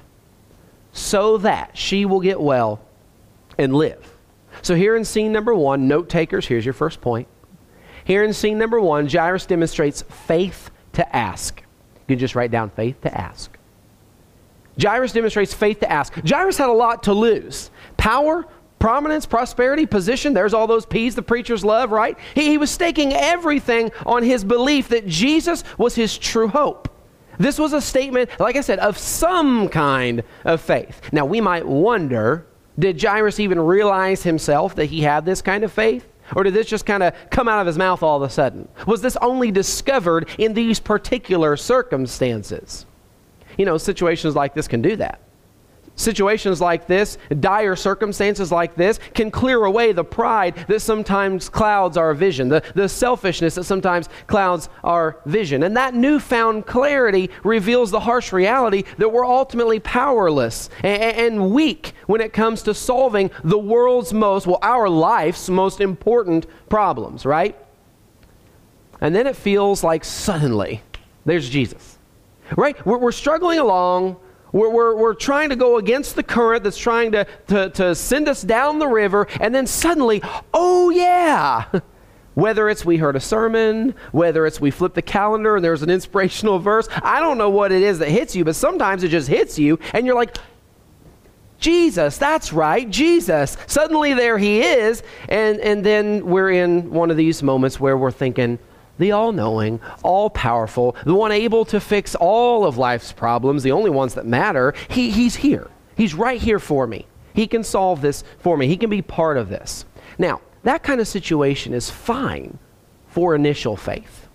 so 0.94 1.38
that 1.38 1.78
she 1.78 2.06
will 2.06 2.22
get 2.22 2.40
well 2.40 2.82
and 3.58 3.76
live. 3.76 4.14
So 4.62 4.76
here 4.76 4.96
in 4.96 5.06
scene 5.06 5.32
number 5.32 5.54
one, 5.54 5.88
note 5.88 6.10
takers, 6.10 6.48
here's 6.48 6.66
your 6.66 6.74
first 6.74 7.02
point. 7.02 7.28
Here 8.04 8.24
in 8.24 8.34
scene 8.34 8.58
number 8.58 8.80
one, 8.80 9.08
Jairus 9.08 9.46
demonstrates 9.46 10.02
faith 10.04 10.72
to 10.94 11.16
ask. 11.16 11.62
You 12.08 12.16
can 12.16 12.20
just 12.20 12.36
write 12.36 12.52
down 12.52 12.70
faith 12.70 13.02
to 13.02 13.16
ask. 13.16 13.55
Jairus 14.82 15.14
demonstrates 15.14 15.54
faith 15.54 15.80
to 15.82 15.92
ask. 15.92 16.14
Jairus 16.28 16.58
had 16.58 16.70
a 16.70 16.74
lot 16.74 17.04
to 17.04 17.14
lose 17.14 17.72
power, 17.98 18.46
prominence, 18.80 19.26
prosperity, 19.26 19.86
position. 19.86 20.34
There's 20.34 20.54
all 20.54 20.68
those 20.68 20.86
P's 20.86 21.16
the 21.16 21.22
preachers 21.22 21.64
love, 21.64 21.92
right? 21.92 22.18
He, 22.34 22.50
he 22.50 22.58
was 22.58 22.72
staking 22.72 23.14
everything 23.14 23.92
on 24.06 24.24
his 24.24 24.44
belief 24.44 24.90
that 24.90 25.08
Jesus 25.08 25.64
was 25.78 25.96
his 25.96 26.18
true 26.18 26.48
hope. 26.48 26.90
This 27.38 27.60
was 27.60 27.74
a 27.74 27.82
statement, 27.82 28.30
like 28.40 28.56
I 28.56 28.62
said, 28.62 28.80
of 28.80 28.98
some 28.98 29.68
kind 29.70 30.24
of 30.46 30.62
faith. 30.62 31.02
Now, 31.12 31.26
we 31.26 31.42
might 31.42 31.66
wonder 31.66 32.46
did 32.78 33.02
Jairus 33.02 33.40
even 33.40 33.60
realize 33.60 34.24
himself 34.24 34.76
that 34.76 34.86
he 34.86 35.02
had 35.02 35.26
this 35.26 35.42
kind 35.42 35.64
of 35.64 35.72
faith? 35.72 36.06
Or 36.36 36.44
did 36.44 36.54
this 36.54 36.68
just 36.68 36.86
kind 36.86 37.04
of 37.04 37.14
come 37.30 37.48
out 37.48 37.62
of 37.62 37.68
his 37.68 37.78
mouth 37.78 38.02
all 38.04 38.18
of 38.18 38.24
a 38.24 38.30
sudden? 38.30 38.68
Was 38.88 39.02
this 39.02 39.16
only 39.18 39.52
discovered 39.52 40.28
in 40.38 40.54
these 40.54 40.80
particular 40.80 41.56
circumstances? 41.56 42.86
You 43.58 43.66
know, 43.66 43.78
situations 43.78 44.36
like 44.36 44.54
this 44.54 44.68
can 44.68 44.82
do 44.82 44.96
that. 44.98 45.20
Situations 45.98 46.60
like 46.60 46.88
this, 46.88 47.18
dire 47.40 47.76
circumstances 47.76 48.52
like 48.52 48.76
this, 48.76 49.00
can 49.14 49.32
clear 49.32 49.64
away 49.64 49.94
the 49.94 50.04
pride 50.04 50.66
that 50.68 50.82
sometimes 50.82 51.48
clouds 51.48 51.96
our 51.96 52.14
vision, 52.14 52.50
the, 52.50 52.62
the 52.76 52.90
selfishness 52.90 53.56
that 53.56 53.64
sometimes 53.64 54.10
clouds 54.28 54.68
our 54.84 55.22
vision. 55.26 55.64
And 55.64 55.78
that 55.78 55.94
newfound 55.94 56.66
clarity 56.66 57.30
reveals 57.46 57.92
the 57.92 58.02
harsh 58.02 58.34
reality 58.34 58.84
that 58.98 59.08
we're 59.08 59.26
ultimately 59.26 59.80
powerless 59.80 60.70
and, 60.84 61.02
and 61.02 61.52
weak 61.52 61.94
when 62.08 62.20
it 62.20 62.34
comes 62.34 62.62
to 62.64 62.74
solving 62.74 63.32
the 63.46 63.58
world's 63.58 64.12
most, 64.12 64.48
well, 64.48 64.60
our 64.62 64.90
life's 64.90 65.48
most 65.50 65.80
important 65.80 66.46
problems, 66.70 67.26
right? 67.26 67.58
And 69.00 69.16
then 69.16 69.28
it 69.28 69.38
feels 69.38 69.82
like 69.82 70.04
suddenly 70.04 70.82
there's 71.26 71.50
Jesus 71.50 71.95
right? 72.56 72.84
We're, 72.86 72.98
we're 72.98 73.12
struggling 73.12 73.60
along. 73.60 74.18
We're, 74.52 74.70
we're, 74.70 74.96
we're, 74.96 75.14
trying 75.16 75.50
to 75.50 75.56
go 75.56 75.78
against 75.78 76.16
the 76.16 76.24
current 76.24 76.64
that's 76.64 76.78
trying 76.78 77.12
to, 77.12 77.28
to, 77.48 77.70
to 77.72 77.96
send 77.96 78.30
us 78.30 78.42
down 78.42 78.80
the 78.80 78.88
river, 78.88 79.28
and 79.42 79.54
then 79.54 79.68
suddenly, 79.68 80.22
oh 80.54 80.90
yeah! 80.90 81.66
Whether 82.36 82.70
it's 82.70 82.84
we 82.84 82.98
heard 82.98 83.16
a 83.16 83.20
sermon, 83.22 83.96
whether 84.12 84.46
it's 84.46 84.60
we 84.60 84.70
flip 84.70 84.94
the 84.94 85.02
calendar 85.02 85.56
and 85.56 85.64
there's 85.64 85.84
an 85.84 85.90
inspirational 85.90 86.60
verse, 86.60 86.90
I 87.02 87.22
don't 87.22 87.38
know 87.38 87.50
what 87.50 87.72
it 87.72 87.82
is 87.82 88.00
that 88.00 88.10
hits 88.10 88.36
you, 88.36 88.44
but 88.44 88.58
sometimes 88.58 89.04
it 89.04 89.08
just 89.08 89.30
hits 89.30 89.58
you, 89.58 89.80
and 89.94 90.06
you're 90.06 90.16
like, 90.16 90.38
Jesus, 91.60 92.18
that's 92.18 92.52
right, 92.52 92.90
Jesus. 92.90 93.56
Suddenly 93.68 94.14
there 94.14 94.38
he 94.38 94.62
is, 94.62 95.02
and, 95.30 95.60
and 95.62 95.86
then 95.86 96.26
we're 96.26 96.52
in 96.52 96.92
one 96.92 97.10
of 97.10 97.18
these 97.18 97.42
moments 97.42 97.80
where 97.80 97.98
we're 97.98 98.12
thinking, 98.12 98.60
the 98.98 99.12
all 99.12 99.32
knowing, 99.32 99.80
all 100.04 100.30
powerful, 100.30 100.96
the 101.06 101.14
one 101.14 101.32
able 101.32 101.66
to 101.66 101.80
fix 101.80 102.16
all 102.16 102.66
of 102.66 102.78
life's 102.78 103.12
problems, 103.12 103.64
the 103.64 103.72
only 103.72 103.90
ones 103.90 104.14
that 104.14 104.26
matter, 104.26 104.74
he, 104.90 105.10
he's 105.12 105.36
here. 105.36 105.70
He's 105.98 106.14
right 106.14 106.42
here 106.42 106.60
for 106.60 106.88
me. 106.88 107.06
He 107.34 107.48
can 107.48 107.64
solve 107.64 108.02
this 108.02 108.24
for 108.40 108.56
me. 108.58 108.68
He 108.68 108.78
can 108.78 108.90
be 108.90 109.02
part 109.02 109.38
of 109.38 109.50
this. 109.50 109.86
Now, 110.18 110.42
that 110.64 110.84
kind 110.84 111.02
of 111.02 111.08
situation 111.08 111.74
is 111.74 111.90
fine 111.90 112.58
for 113.08 113.36
initial 113.36 113.76
faith. 113.76 114.28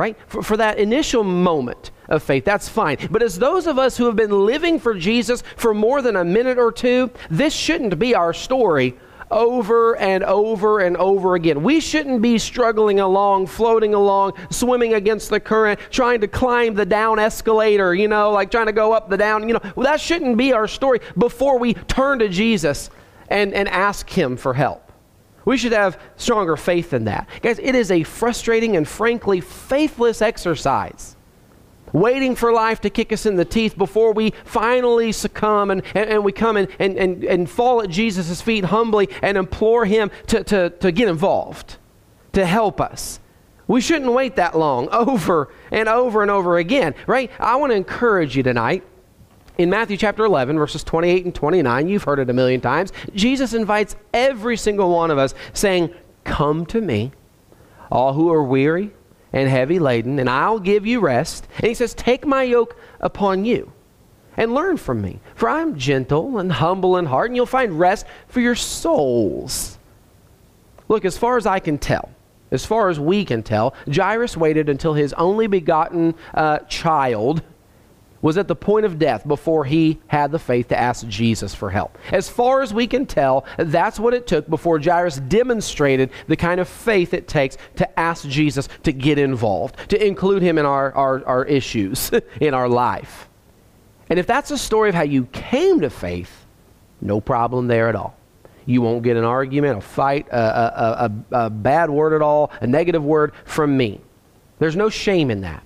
right? 0.00 0.16
For, 0.28 0.42
for 0.42 0.56
that 0.56 0.78
initial 0.78 1.22
moment 1.24 1.90
of 2.08 2.22
faith, 2.22 2.44
that's 2.46 2.68
fine. 2.68 2.96
But 3.10 3.22
as 3.22 3.38
those 3.38 3.66
of 3.66 3.78
us 3.78 3.98
who 3.98 4.06
have 4.06 4.16
been 4.16 4.46
living 4.46 4.78
for 4.78 4.94
Jesus 4.94 5.42
for 5.56 5.74
more 5.74 6.00
than 6.00 6.16
a 6.16 6.24
minute 6.24 6.58
or 6.58 6.72
two, 6.72 7.10
this 7.28 7.52
shouldn't 7.52 7.98
be 7.98 8.14
our 8.14 8.32
story 8.32 8.96
over 9.30 9.96
and 9.96 10.24
over 10.24 10.80
and 10.80 10.96
over 10.96 11.34
again. 11.34 11.62
We 11.62 11.80
shouldn't 11.80 12.20
be 12.22 12.38
struggling 12.38 13.00
along, 13.00 13.46
floating 13.46 13.94
along, 13.94 14.34
swimming 14.50 14.94
against 14.94 15.30
the 15.30 15.40
current, 15.40 15.80
trying 15.90 16.20
to 16.20 16.28
climb 16.28 16.74
the 16.74 16.86
down 16.86 17.18
escalator, 17.18 17.94
you 17.94 18.08
know, 18.08 18.30
like 18.30 18.50
trying 18.50 18.66
to 18.66 18.72
go 18.72 18.92
up 18.92 19.08
the 19.08 19.16
down. 19.16 19.46
You 19.48 19.54
know, 19.54 19.72
well, 19.76 19.84
that 19.84 20.00
shouldn't 20.00 20.36
be 20.36 20.52
our 20.52 20.66
story 20.66 21.00
before 21.16 21.58
we 21.58 21.74
turn 21.74 22.18
to 22.18 22.28
Jesus 22.28 22.90
and, 23.28 23.54
and 23.54 23.68
ask 23.68 24.08
Him 24.08 24.36
for 24.36 24.54
help. 24.54 24.90
We 25.44 25.56
should 25.56 25.72
have 25.72 26.00
stronger 26.16 26.56
faith 26.56 26.90
than 26.90 27.04
that. 27.04 27.28
Guys, 27.40 27.58
it 27.58 27.74
is 27.74 27.90
a 27.90 28.02
frustrating 28.02 28.76
and 28.76 28.86
frankly 28.86 29.40
faithless 29.40 30.22
exercise. 30.22 31.16
Waiting 31.92 32.34
for 32.34 32.52
life 32.52 32.80
to 32.82 32.90
kick 32.90 33.12
us 33.12 33.26
in 33.26 33.36
the 33.36 33.44
teeth 33.44 33.76
before 33.76 34.12
we 34.12 34.32
finally 34.44 35.12
succumb 35.12 35.70
and, 35.70 35.82
and, 35.94 36.10
and 36.10 36.24
we 36.24 36.32
come 36.32 36.56
and, 36.56 36.68
and, 36.78 36.96
and, 36.96 37.24
and 37.24 37.50
fall 37.50 37.82
at 37.82 37.90
Jesus' 37.90 38.40
feet 38.40 38.66
humbly 38.66 39.08
and 39.22 39.36
implore 39.36 39.84
Him 39.84 40.10
to, 40.28 40.44
to, 40.44 40.70
to 40.70 40.92
get 40.92 41.08
involved, 41.08 41.76
to 42.32 42.46
help 42.46 42.80
us. 42.80 43.20
We 43.66 43.80
shouldn't 43.80 44.12
wait 44.12 44.36
that 44.36 44.56
long 44.56 44.88
over 44.92 45.52
and 45.70 45.88
over 45.88 46.22
and 46.22 46.30
over 46.30 46.58
again, 46.58 46.94
right? 47.06 47.30
I 47.38 47.56
want 47.56 47.70
to 47.70 47.76
encourage 47.76 48.36
you 48.36 48.42
tonight 48.42 48.84
in 49.60 49.68
Matthew 49.68 49.98
chapter 49.98 50.24
11, 50.24 50.56
verses 50.56 50.82
28 50.82 51.26
and 51.26 51.34
29, 51.34 51.86
you've 51.86 52.04
heard 52.04 52.18
it 52.18 52.30
a 52.30 52.32
million 52.32 52.62
times, 52.62 52.94
Jesus 53.14 53.52
invites 53.52 53.94
every 54.14 54.56
single 54.56 54.88
one 54.88 55.10
of 55.10 55.18
us, 55.18 55.34
saying, 55.52 55.92
Come 56.24 56.64
to 56.66 56.80
me, 56.80 57.12
all 57.92 58.14
who 58.14 58.32
are 58.32 58.42
weary 58.42 58.90
and 59.32 59.48
heavy 59.48 59.78
laden, 59.78 60.18
and 60.18 60.28
I'll 60.28 60.58
give 60.58 60.86
you 60.86 61.00
rest. 61.00 61.46
And 61.56 61.66
he 61.66 61.74
says, 61.74 61.94
Take 61.94 62.26
my 62.26 62.42
yoke 62.42 62.76
upon 63.00 63.44
you 63.44 63.72
and 64.36 64.54
learn 64.54 64.76
from 64.76 65.02
me, 65.02 65.20
for 65.34 65.48
I 65.48 65.60
am 65.60 65.78
gentle 65.78 66.38
and 66.38 66.52
humble 66.52 66.96
in 66.96 67.06
heart, 67.06 67.30
and 67.30 67.36
you'll 67.36 67.46
find 67.46 67.78
rest 67.78 68.06
for 68.28 68.40
your 68.40 68.54
souls. 68.54 69.78
Look, 70.88 71.04
as 71.04 71.16
far 71.16 71.36
as 71.36 71.46
I 71.46 71.60
can 71.60 71.78
tell, 71.78 72.10
as 72.50 72.66
far 72.66 72.88
as 72.88 72.98
we 72.98 73.24
can 73.24 73.42
tell, 73.42 73.74
Jairus 73.92 74.36
waited 74.36 74.68
until 74.68 74.94
his 74.94 75.12
only 75.12 75.46
begotten 75.46 76.14
uh, 76.34 76.58
child 76.60 77.42
was 78.22 78.36
at 78.36 78.48
the 78.48 78.56
point 78.56 78.84
of 78.84 78.98
death 78.98 79.26
before 79.26 79.64
he 79.64 79.98
had 80.06 80.30
the 80.30 80.38
faith 80.38 80.68
to 80.68 80.78
ask 80.78 81.06
Jesus 81.08 81.54
for 81.54 81.70
help. 81.70 81.96
As 82.12 82.28
far 82.28 82.62
as 82.62 82.74
we 82.74 82.86
can 82.86 83.06
tell, 83.06 83.46
that's 83.56 83.98
what 83.98 84.14
it 84.14 84.26
took 84.26 84.48
before 84.48 84.78
Jairus 84.78 85.16
demonstrated 85.16 86.10
the 86.26 86.36
kind 86.36 86.60
of 86.60 86.68
faith 86.68 87.14
it 87.14 87.28
takes 87.28 87.56
to 87.76 87.98
ask 87.98 88.28
Jesus 88.28 88.68
to 88.82 88.92
get 88.92 89.18
involved, 89.18 89.76
to 89.90 90.06
include 90.06 90.42
him 90.42 90.58
in 90.58 90.66
our, 90.66 90.92
our, 90.94 91.24
our 91.24 91.44
issues 91.44 92.10
in 92.40 92.54
our 92.54 92.68
life. 92.68 93.28
And 94.08 94.18
if 94.18 94.26
that's 94.26 94.50
a 94.50 94.58
story 94.58 94.88
of 94.88 94.94
how 94.94 95.02
you 95.02 95.26
came 95.26 95.80
to 95.80 95.90
faith, 95.90 96.44
no 97.00 97.20
problem 97.20 97.68
there 97.68 97.88
at 97.88 97.94
all. 97.94 98.16
You 98.66 98.82
won't 98.82 99.02
get 99.02 99.16
an 99.16 99.24
argument, 99.24 99.78
a 99.78 99.80
fight, 99.80 100.28
a, 100.30 100.36
a, 100.36 101.10
a, 101.32 101.44
a 101.46 101.50
bad 101.50 101.90
word 101.90 102.12
at 102.12 102.22
all, 102.22 102.52
a 102.60 102.66
negative 102.66 103.04
word 103.04 103.32
from 103.44 103.76
me. 103.76 104.00
There's 104.58 104.76
no 104.76 104.90
shame 104.90 105.30
in 105.30 105.40
that. 105.40 105.64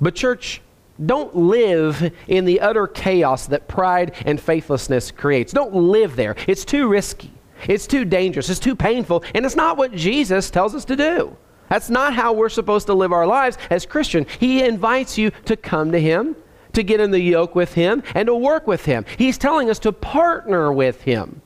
But, 0.00 0.14
church, 0.14 0.60
don't 1.06 1.34
live 1.34 2.12
in 2.28 2.44
the 2.44 2.60
utter 2.60 2.86
chaos 2.86 3.46
that 3.48 3.68
pride 3.68 4.14
and 4.26 4.40
faithlessness 4.40 5.10
creates. 5.10 5.52
Don't 5.52 5.74
live 5.74 6.16
there. 6.16 6.36
It's 6.46 6.64
too 6.64 6.88
risky. 6.88 7.32
It's 7.68 7.86
too 7.86 8.04
dangerous. 8.04 8.50
It's 8.50 8.60
too 8.60 8.76
painful. 8.76 9.24
And 9.34 9.46
it's 9.46 9.56
not 9.56 9.76
what 9.76 9.92
Jesus 9.92 10.50
tells 10.50 10.74
us 10.74 10.84
to 10.86 10.96
do. 10.96 11.36
That's 11.68 11.90
not 11.90 12.14
how 12.14 12.32
we're 12.32 12.48
supposed 12.48 12.86
to 12.88 12.94
live 12.94 13.12
our 13.12 13.26
lives 13.26 13.56
as 13.70 13.86
Christian. 13.86 14.26
He 14.38 14.62
invites 14.62 15.16
you 15.16 15.30
to 15.46 15.56
come 15.56 15.92
to 15.92 16.00
Him, 16.00 16.36
to 16.74 16.82
get 16.82 17.00
in 17.00 17.10
the 17.10 17.20
yoke 17.20 17.54
with 17.54 17.72
Him, 17.74 18.02
and 18.14 18.26
to 18.26 18.34
work 18.34 18.66
with 18.66 18.84
Him. 18.84 19.06
He's 19.16 19.38
telling 19.38 19.70
us 19.70 19.78
to 19.80 19.92
partner 19.92 20.72
with 20.72 21.02
Him. 21.02 21.40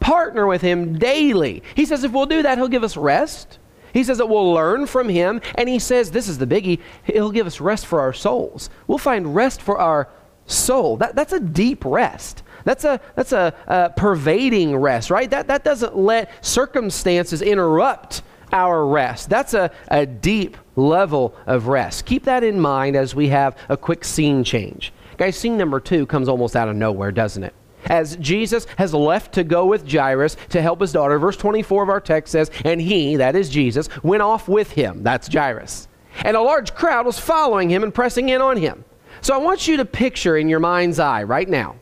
Partner 0.00 0.46
with 0.46 0.62
Him 0.62 0.98
daily. 0.98 1.62
He 1.74 1.84
says 1.84 2.02
if 2.02 2.12
we'll 2.12 2.26
do 2.26 2.42
that, 2.42 2.58
He'll 2.58 2.68
give 2.68 2.84
us 2.84 2.96
rest. 2.96 3.58
He 3.92 4.04
says 4.04 4.18
that 4.18 4.28
we'll 4.28 4.52
learn 4.52 4.86
from 4.86 5.08
him, 5.08 5.40
and 5.54 5.68
he 5.68 5.78
says, 5.78 6.10
this 6.10 6.28
is 6.28 6.38
the 6.38 6.46
biggie, 6.46 6.80
he'll 7.04 7.32
give 7.32 7.46
us 7.46 7.60
rest 7.60 7.86
for 7.86 8.00
our 8.00 8.12
souls. 8.12 8.70
We'll 8.86 8.98
find 8.98 9.34
rest 9.34 9.62
for 9.62 9.78
our 9.78 10.08
soul. 10.46 10.96
That, 10.96 11.14
that's 11.14 11.32
a 11.32 11.40
deep 11.40 11.84
rest. 11.84 12.42
That's 12.64 12.84
a, 12.84 13.00
that's 13.14 13.32
a, 13.32 13.54
a 13.66 13.90
pervading 13.90 14.76
rest, 14.76 15.10
right? 15.10 15.30
That, 15.30 15.46
that 15.48 15.64
doesn't 15.64 15.96
let 15.96 16.44
circumstances 16.44 17.40
interrupt 17.42 18.22
our 18.52 18.86
rest. 18.86 19.30
That's 19.30 19.54
a, 19.54 19.70
a 19.88 20.06
deep 20.06 20.56
level 20.76 21.34
of 21.46 21.66
rest. 21.66 22.06
Keep 22.06 22.24
that 22.24 22.44
in 22.44 22.60
mind 22.60 22.96
as 22.96 23.14
we 23.14 23.28
have 23.28 23.56
a 23.68 23.76
quick 23.76 24.04
scene 24.04 24.44
change. 24.44 24.92
Guys, 25.16 25.36
scene 25.36 25.56
number 25.56 25.80
two 25.80 26.06
comes 26.06 26.28
almost 26.28 26.56
out 26.56 26.68
of 26.68 26.76
nowhere, 26.76 27.12
doesn't 27.12 27.42
it? 27.42 27.54
As 27.86 28.16
Jesus 28.16 28.66
has 28.76 28.92
left 28.94 29.32
to 29.34 29.44
go 29.44 29.66
with 29.66 29.90
Jairus 29.90 30.36
to 30.50 30.62
help 30.62 30.80
his 30.80 30.92
daughter. 30.92 31.18
Verse 31.18 31.36
24 31.36 31.84
of 31.84 31.88
our 31.88 32.00
text 32.00 32.32
says, 32.32 32.50
And 32.64 32.80
he, 32.80 33.16
that 33.16 33.36
is 33.36 33.48
Jesus, 33.48 33.88
went 34.02 34.22
off 34.22 34.48
with 34.48 34.72
him. 34.72 35.02
That's 35.02 35.32
Jairus. 35.32 35.88
And 36.24 36.36
a 36.36 36.42
large 36.42 36.74
crowd 36.74 37.06
was 37.06 37.18
following 37.18 37.70
him 37.70 37.82
and 37.82 37.94
pressing 37.94 38.28
in 38.28 38.40
on 38.40 38.56
him. 38.56 38.84
So 39.20 39.34
I 39.34 39.38
want 39.38 39.68
you 39.68 39.76
to 39.78 39.84
picture 39.84 40.36
in 40.36 40.48
your 40.48 40.60
mind's 40.60 40.98
eye 40.98 41.22
right 41.22 41.48
now, 41.48 41.76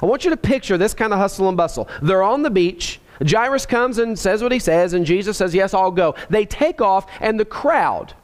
I 0.00 0.06
want 0.06 0.24
you 0.24 0.30
to 0.30 0.36
picture 0.36 0.76
this 0.76 0.94
kind 0.94 1.12
of 1.12 1.18
hustle 1.18 1.48
and 1.48 1.56
bustle. 1.56 1.88
They're 2.00 2.22
on 2.22 2.42
the 2.42 2.50
beach. 2.50 3.00
Jairus 3.24 3.66
comes 3.66 3.98
and 3.98 4.18
says 4.18 4.42
what 4.42 4.50
he 4.50 4.58
says, 4.58 4.94
and 4.94 5.06
Jesus 5.06 5.36
says, 5.36 5.54
Yes, 5.54 5.74
I'll 5.74 5.92
go. 5.92 6.16
They 6.28 6.44
take 6.44 6.80
off, 6.80 7.06
and 7.20 7.38
the 7.38 7.44
crowd 7.44 8.14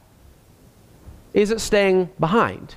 isn't 1.33 1.59
staying 1.59 2.09
behind 2.19 2.75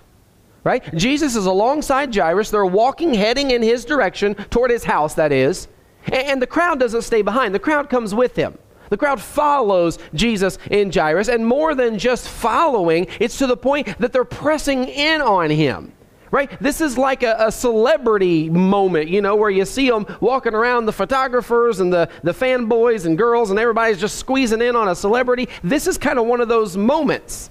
right? 0.65 0.95
Jesus 0.95 1.37
is 1.37 1.47
alongside 1.47 2.15
Jairus. 2.15 2.51
They're 2.51 2.67
walking, 2.67 3.15
heading 3.15 3.51
in 3.51 3.63
his 3.63 3.85
direction, 3.85 4.35
toward 4.51 4.71
his 4.71 4.85
house, 4.85 5.15
that 5.15 5.33
is. 5.33 5.69
And 6.13 6.43
the 6.43 6.47
crowd 6.47 6.81
doesn't 6.81 7.03
stay 7.03 7.23
behind, 7.23 7.55
the 7.55 7.61
crowd 7.61 7.89
comes 7.89 8.15
with 8.15 8.37
him. 8.37 8.59
The 8.93 8.99
crowd 8.99 9.23
follows 9.23 9.99
Jesus 10.13 10.59
in 10.71 10.93
Jairus, 10.93 11.29
and 11.29 11.47
more 11.47 11.75
than 11.75 11.99
just 11.99 12.29
following, 12.29 13.07
it's 13.21 13.39
to 13.39 13.47
the 13.47 13.57
point 13.57 13.99
that 13.99 14.13
they're 14.13 14.23
pressing 14.23 14.85
in 14.85 15.23
on 15.23 15.49
him. 15.49 15.93
Right? 16.31 16.51
This 16.61 16.81
is 16.81 16.99
like 16.99 17.23
a, 17.23 17.37
a, 17.39 17.53
celebrity 17.53 18.49
moment, 18.49 19.09
you 19.09 19.21
know, 19.21 19.37
where 19.37 19.51
you 19.51 19.67
see 19.67 19.91
them 19.91 20.07
walking 20.21 20.55
around, 20.55 20.87
the 20.87 20.93
photographers 20.93 21.81
and 21.81 21.93
the, 21.93 22.09
the 22.23 22.33
fanboys 22.33 23.05
and 23.05 23.19
girls, 23.19 23.51
and 23.51 23.59
everybody's 23.59 24.01
just 24.01 24.17
squeezing 24.17 24.63
in 24.63 24.75
on 24.75 24.89
a 24.89 24.95
celebrity. 24.95 25.49
This 25.63 25.87
is 25.87 25.99
kind 25.99 26.19
of 26.19 26.27
one 26.27 26.41
of 26.41 26.49
those 26.49 26.75
moments. 26.75 27.51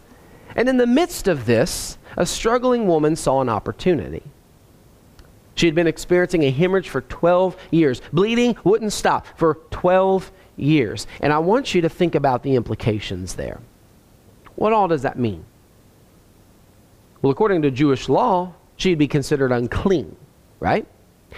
And 0.56 0.68
in 0.70 0.78
the 0.78 0.88
midst 0.88 1.28
of 1.28 1.46
this, 1.46 1.98
a 2.18 2.26
struggling 2.26 2.88
woman 2.88 3.16
saw 3.16 3.42
an 3.42 3.50
opportunity. 3.50 4.24
She 5.56 5.66
had 5.66 5.76
been 5.76 5.88
experiencing 5.88 6.44
a 6.44 6.52
hemorrhage 6.52 6.90
for 6.90 7.02
12 7.02 7.56
years. 7.72 8.02
Bleeding 8.14 8.56
wouldn't 8.64 8.94
stop 8.94 9.28
for 9.38 9.60
12 9.72 10.32
years. 10.58 11.08
And 11.20 11.34
I 11.34 11.40
want 11.40 11.76
you 11.76 11.82
to 11.82 11.90
think 11.90 12.16
about 12.16 12.44
the 12.44 12.56
implications 12.56 13.36
there. 13.36 13.60
What 14.56 14.74
all 14.74 14.88
does 14.88 15.02
that 15.04 15.20
mean? 15.20 15.46
Well, 17.22 17.32
according 17.32 17.62
to 17.64 17.72
Jewish 17.72 18.10
law, 18.10 18.54
she'd 18.78 18.98
be 18.98 19.08
considered 19.08 19.52
unclean, 19.52 20.16
right? 20.60 20.88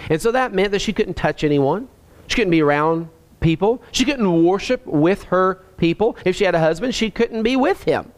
And 0.08 0.20
so 0.20 0.32
that 0.32 0.52
meant 0.52 0.72
that 0.72 0.80
she 0.80 0.92
couldn't 0.92 1.14
touch 1.14 1.44
anyone. 1.44 1.88
She 2.26 2.36
couldn't 2.36 2.50
be 2.50 2.62
around 2.62 3.08
people. 3.40 3.82
She 3.92 4.04
couldn't 4.04 4.44
worship 4.44 4.86
with 4.86 5.24
her 5.24 5.56
people. 5.76 6.16
If 6.24 6.36
she 6.36 6.44
had 6.44 6.54
a 6.54 6.60
husband, 6.60 6.94
she 6.94 7.10
couldn't 7.10 7.42
be 7.42 7.56
with 7.56 7.82
him. 7.82 8.12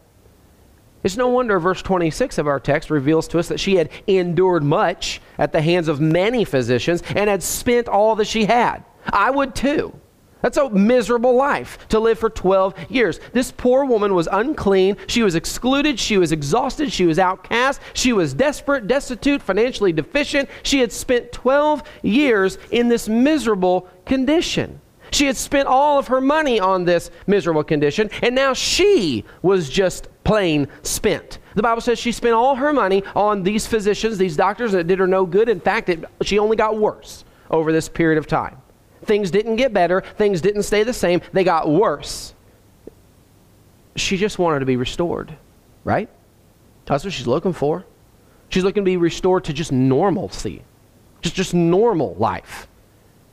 It's 1.07 1.15
no 1.15 1.29
wonder 1.29 1.57
verse 1.57 1.81
26 1.81 2.37
of 2.37 2.47
our 2.47 2.59
text 2.59 2.89
reveals 2.89 3.29
to 3.29 3.39
us 3.39 3.47
that 3.47 3.61
she 3.61 3.77
had 3.77 3.91
endured 4.07 4.61
much 4.61 5.21
at 5.37 5.53
the 5.53 5.61
hands 5.61 5.87
of 5.87 6.01
many 6.01 6.43
physicians 6.43 7.01
and 7.15 7.29
had 7.29 7.41
spent 7.41 7.87
all 7.87 8.17
that 8.17 8.27
she 8.27 8.43
had. 8.43 8.83
I 9.05 9.31
would 9.31 9.55
too. 9.55 9.97
That's 10.41 10.57
a 10.57 10.69
miserable 10.69 11.33
life 11.33 11.87
to 11.87 11.99
live 12.01 12.19
for 12.19 12.29
12 12.29 12.91
years. 12.91 13.21
This 13.31 13.53
poor 13.53 13.85
woman 13.85 14.15
was 14.15 14.27
unclean. 14.29 14.97
She 15.07 15.23
was 15.23 15.35
excluded. 15.35 15.97
She 15.97 16.17
was 16.17 16.33
exhausted. 16.33 16.91
She 16.91 17.05
was 17.05 17.19
outcast. 17.19 17.79
She 17.93 18.11
was 18.11 18.33
desperate, 18.33 18.87
destitute, 18.87 19.41
financially 19.41 19.93
deficient. 19.93 20.49
She 20.63 20.79
had 20.79 20.91
spent 20.91 21.31
12 21.31 21.83
years 22.03 22.57
in 22.69 22.89
this 22.89 23.07
miserable 23.07 23.87
condition. 24.05 24.81
She 25.11 25.25
had 25.25 25.37
spent 25.37 25.67
all 25.67 25.99
of 25.99 26.07
her 26.07 26.21
money 26.21 26.59
on 26.59 26.85
this 26.85 27.11
miserable 27.25 27.63
condition, 27.63 28.09
and 28.21 28.35
now 28.35 28.53
she 28.53 29.25
was 29.41 29.69
just 29.69 30.07
plain 30.23 30.67
spent. 30.83 31.39
The 31.55 31.63
Bible 31.63 31.81
says 31.81 31.97
she 31.97 32.11
spent 32.11 32.33
all 32.35 32.55
her 32.55 32.73
money 32.73 33.03
on 33.15 33.43
these 33.43 33.65
physicians, 33.65 34.17
these 34.17 34.35
doctors 34.35 34.73
that 34.73 34.87
did 34.87 34.99
her 34.99 35.07
no 35.07 35.25
good. 35.25 35.49
In 35.49 35.59
fact, 35.59 35.89
it, 35.89 36.03
she 36.21 36.37
only 36.37 36.55
got 36.55 36.77
worse 36.77 37.23
over 37.49 37.71
this 37.71 37.89
period 37.89 38.17
of 38.17 38.27
time. 38.27 38.57
Things 39.05 39.31
didn't 39.31 39.55
get 39.55 39.73
better, 39.73 40.01
things 40.17 40.41
didn't 40.41 40.63
stay 40.63 40.83
the 40.83 40.93
same, 40.93 41.21
they 41.31 41.43
got 41.43 41.69
worse. 41.69 42.33
She 43.95 44.17
just 44.17 44.37
wanted 44.37 44.59
to 44.59 44.65
be 44.65 44.75
restored, 44.75 45.35
right? 45.83 46.09
That's 46.85 47.03
what 47.03 47.13
she's 47.13 47.27
looking 47.27 47.53
for. 47.53 47.85
She's 48.49 48.63
looking 48.63 48.83
to 48.83 48.85
be 48.85 48.97
restored 48.97 49.45
to 49.45 49.53
just 49.53 49.71
normalcy, 49.71 50.61
just, 51.21 51.35
just 51.35 51.53
normal 51.53 52.15
life. 52.15 52.67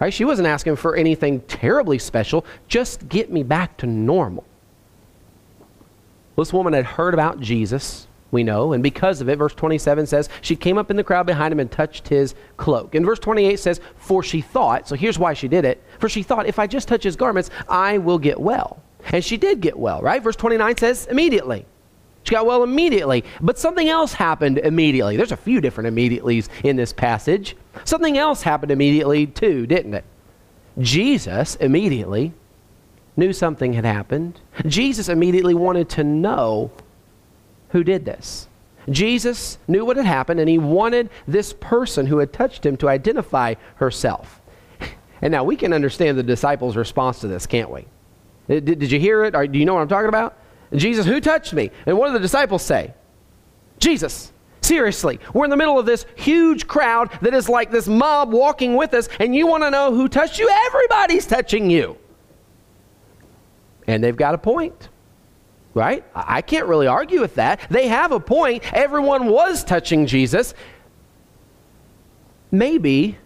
Right? 0.00 0.12
She 0.12 0.24
wasn't 0.24 0.48
asking 0.48 0.76
for 0.76 0.96
anything 0.96 1.40
terribly 1.42 1.98
special, 1.98 2.44
just 2.68 3.08
get 3.08 3.30
me 3.30 3.42
back 3.42 3.76
to 3.78 3.86
normal. 3.86 4.44
This 6.36 6.52
woman 6.52 6.72
had 6.72 6.84
heard 6.84 7.14
about 7.14 7.38
Jesus, 7.40 8.08
we 8.32 8.42
know, 8.42 8.72
and 8.72 8.82
because 8.82 9.20
of 9.20 9.28
it, 9.28 9.38
verse 9.38 9.54
27 9.54 10.06
says, 10.06 10.28
she 10.40 10.56
came 10.56 10.76
up 10.76 10.90
in 10.90 10.96
the 10.96 11.04
crowd 11.04 11.26
behind 11.26 11.52
him 11.52 11.60
and 11.60 11.70
touched 11.70 12.08
his 12.08 12.34
cloak. 12.56 12.96
And 12.96 13.06
verse 13.06 13.20
28 13.20 13.58
says, 13.60 13.80
for 13.96 14.22
she 14.22 14.40
thought, 14.40 14.88
so 14.88 14.96
here's 14.96 15.18
why 15.18 15.32
she 15.34 15.46
did 15.46 15.64
it, 15.64 15.80
for 16.00 16.08
she 16.08 16.24
thought, 16.24 16.46
if 16.46 16.58
I 16.58 16.66
just 16.66 16.88
touch 16.88 17.04
his 17.04 17.14
garments, 17.14 17.50
I 17.68 17.98
will 17.98 18.18
get 18.18 18.40
well. 18.40 18.82
And 19.12 19.24
she 19.24 19.36
did 19.36 19.60
get 19.60 19.78
well, 19.78 20.02
right? 20.02 20.20
Verse 20.20 20.34
29 20.34 20.76
says, 20.76 21.06
immediately. 21.06 21.66
She 22.24 22.34
got 22.34 22.46
well 22.46 22.64
immediately. 22.64 23.22
But 23.40 23.58
something 23.58 23.88
else 23.88 24.14
happened 24.14 24.58
immediately. 24.58 25.16
There's 25.16 25.32
a 25.32 25.36
few 25.36 25.60
different 25.60 25.94
immediatelys 25.94 26.48
in 26.64 26.76
this 26.76 26.92
passage. 26.92 27.56
Something 27.84 28.18
else 28.18 28.42
happened 28.42 28.72
immediately, 28.72 29.26
too, 29.26 29.66
didn't 29.66 29.94
it? 29.94 30.04
Jesus 30.78 31.54
immediately 31.56 32.32
knew 33.16 33.32
something 33.32 33.74
had 33.74 33.84
happened. 33.84 34.40
Jesus 34.66 35.08
immediately 35.08 35.54
wanted 35.54 35.88
to 35.90 36.02
know 36.02 36.72
who 37.68 37.84
did 37.84 38.04
this. 38.04 38.48
Jesus 38.90 39.58
knew 39.68 39.84
what 39.84 39.96
had 39.96 40.06
happened, 40.06 40.40
and 40.40 40.48
he 40.48 40.58
wanted 40.58 41.10
this 41.26 41.52
person 41.52 42.06
who 42.06 42.18
had 42.18 42.32
touched 42.32 42.66
him 42.66 42.76
to 42.78 42.88
identify 42.88 43.54
herself. 43.76 44.40
And 45.22 45.30
now 45.30 45.44
we 45.44 45.56
can 45.56 45.72
understand 45.72 46.18
the 46.18 46.22
disciples' 46.22 46.76
response 46.76 47.20
to 47.20 47.28
this, 47.28 47.46
can't 47.46 47.70
we? 47.70 47.86
Did, 48.48 48.64
did 48.64 48.90
you 48.90 49.00
hear 49.00 49.24
it? 49.24 49.34
Or 49.34 49.46
do 49.46 49.58
you 49.58 49.64
know 49.64 49.74
what 49.74 49.80
I'm 49.80 49.88
talking 49.88 50.08
about? 50.08 50.36
Jesus, 50.76 51.06
who 51.06 51.20
touched 51.20 51.52
me? 51.52 51.70
And 51.86 51.96
what 51.98 52.08
do 52.08 52.12
the 52.14 52.20
disciples 52.20 52.62
say? 52.62 52.94
Jesus. 53.78 54.32
Seriously, 54.64 55.20
we're 55.34 55.44
in 55.44 55.50
the 55.50 55.58
middle 55.58 55.78
of 55.78 55.84
this 55.84 56.06
huge 56.16 56.66
crowd 56.66 57.10
that 57.20 57.34
is 57.34 57.50
like 57.50 57.70
this 57.70 57.86
mob 57.86 58.32
walking 58.32 58.76
with 58.76 58.94
us, 58.94 59.10
and 59.20 59.34
you 59.34 59.46
want 59.46 59.62
to 59.62 59.70
know 59.70 59.92
who 59.92 60.08
touched 60.08 60.38
you? 60.38 60.48
Everybody's 60.66 61.26
touching 61.26 61.68
you. 61.68 61.98
And 63.86 64.02
they've 64.02 64.16
got 64.16 64.34
a 64.34 64.38
point, 64.38 64.88
right? 65.74 66.02
I 66.14 66.40
can't 66.40 66.66
really 66.66 66.86
argue 66.86 67.20
with 67.20 67.34
that. 67.34 67.60
They 67.68 67.88
have 67.88 68.10
a 68.10 68.18
point. 68.18 68.62
Everyone 68.72 69.26
was 69.26 69.64
touching 69.64 70.06
Jesus. 70.06 70.54
Maybe, 72.50 73.18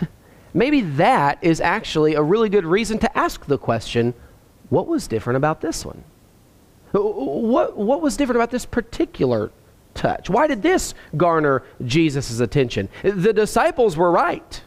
maybe 0.54 0.80
that 0.80 1.38
is 1.42 1.60
actually 1.60 2.14
a 2.14 2.22
really 2.22 2.48
good 2.48 2.64
reason 2.64 2.98
to 3.00 3.18
ask 3.18 3.44
the 3.44 3.58
question 3.58 4.14
what 4.70 4.86
was 4.86 5.06
different 5.06 5.36
about 5.36 5.60
this 5.60 5.84
one? 5.84 6.04
What, 6.92 7.76
what 7.76 8.00
was 8.00 8.16
different 8.16 8.36
about 8.36 8.50
this 8.50 8.64
particular 8.64 9.50
touch? 9.94 10.30
Why 10.30 10.46
did 10.46 10.62
this 10.62 10.94
garner 11.16 11.62
Jesus' 11.84 12.40
attention? 12.40 12.88
The 13.02 13.32
disciples 13.32 13.96
were 13.96 14.10
right, 14.10 14.62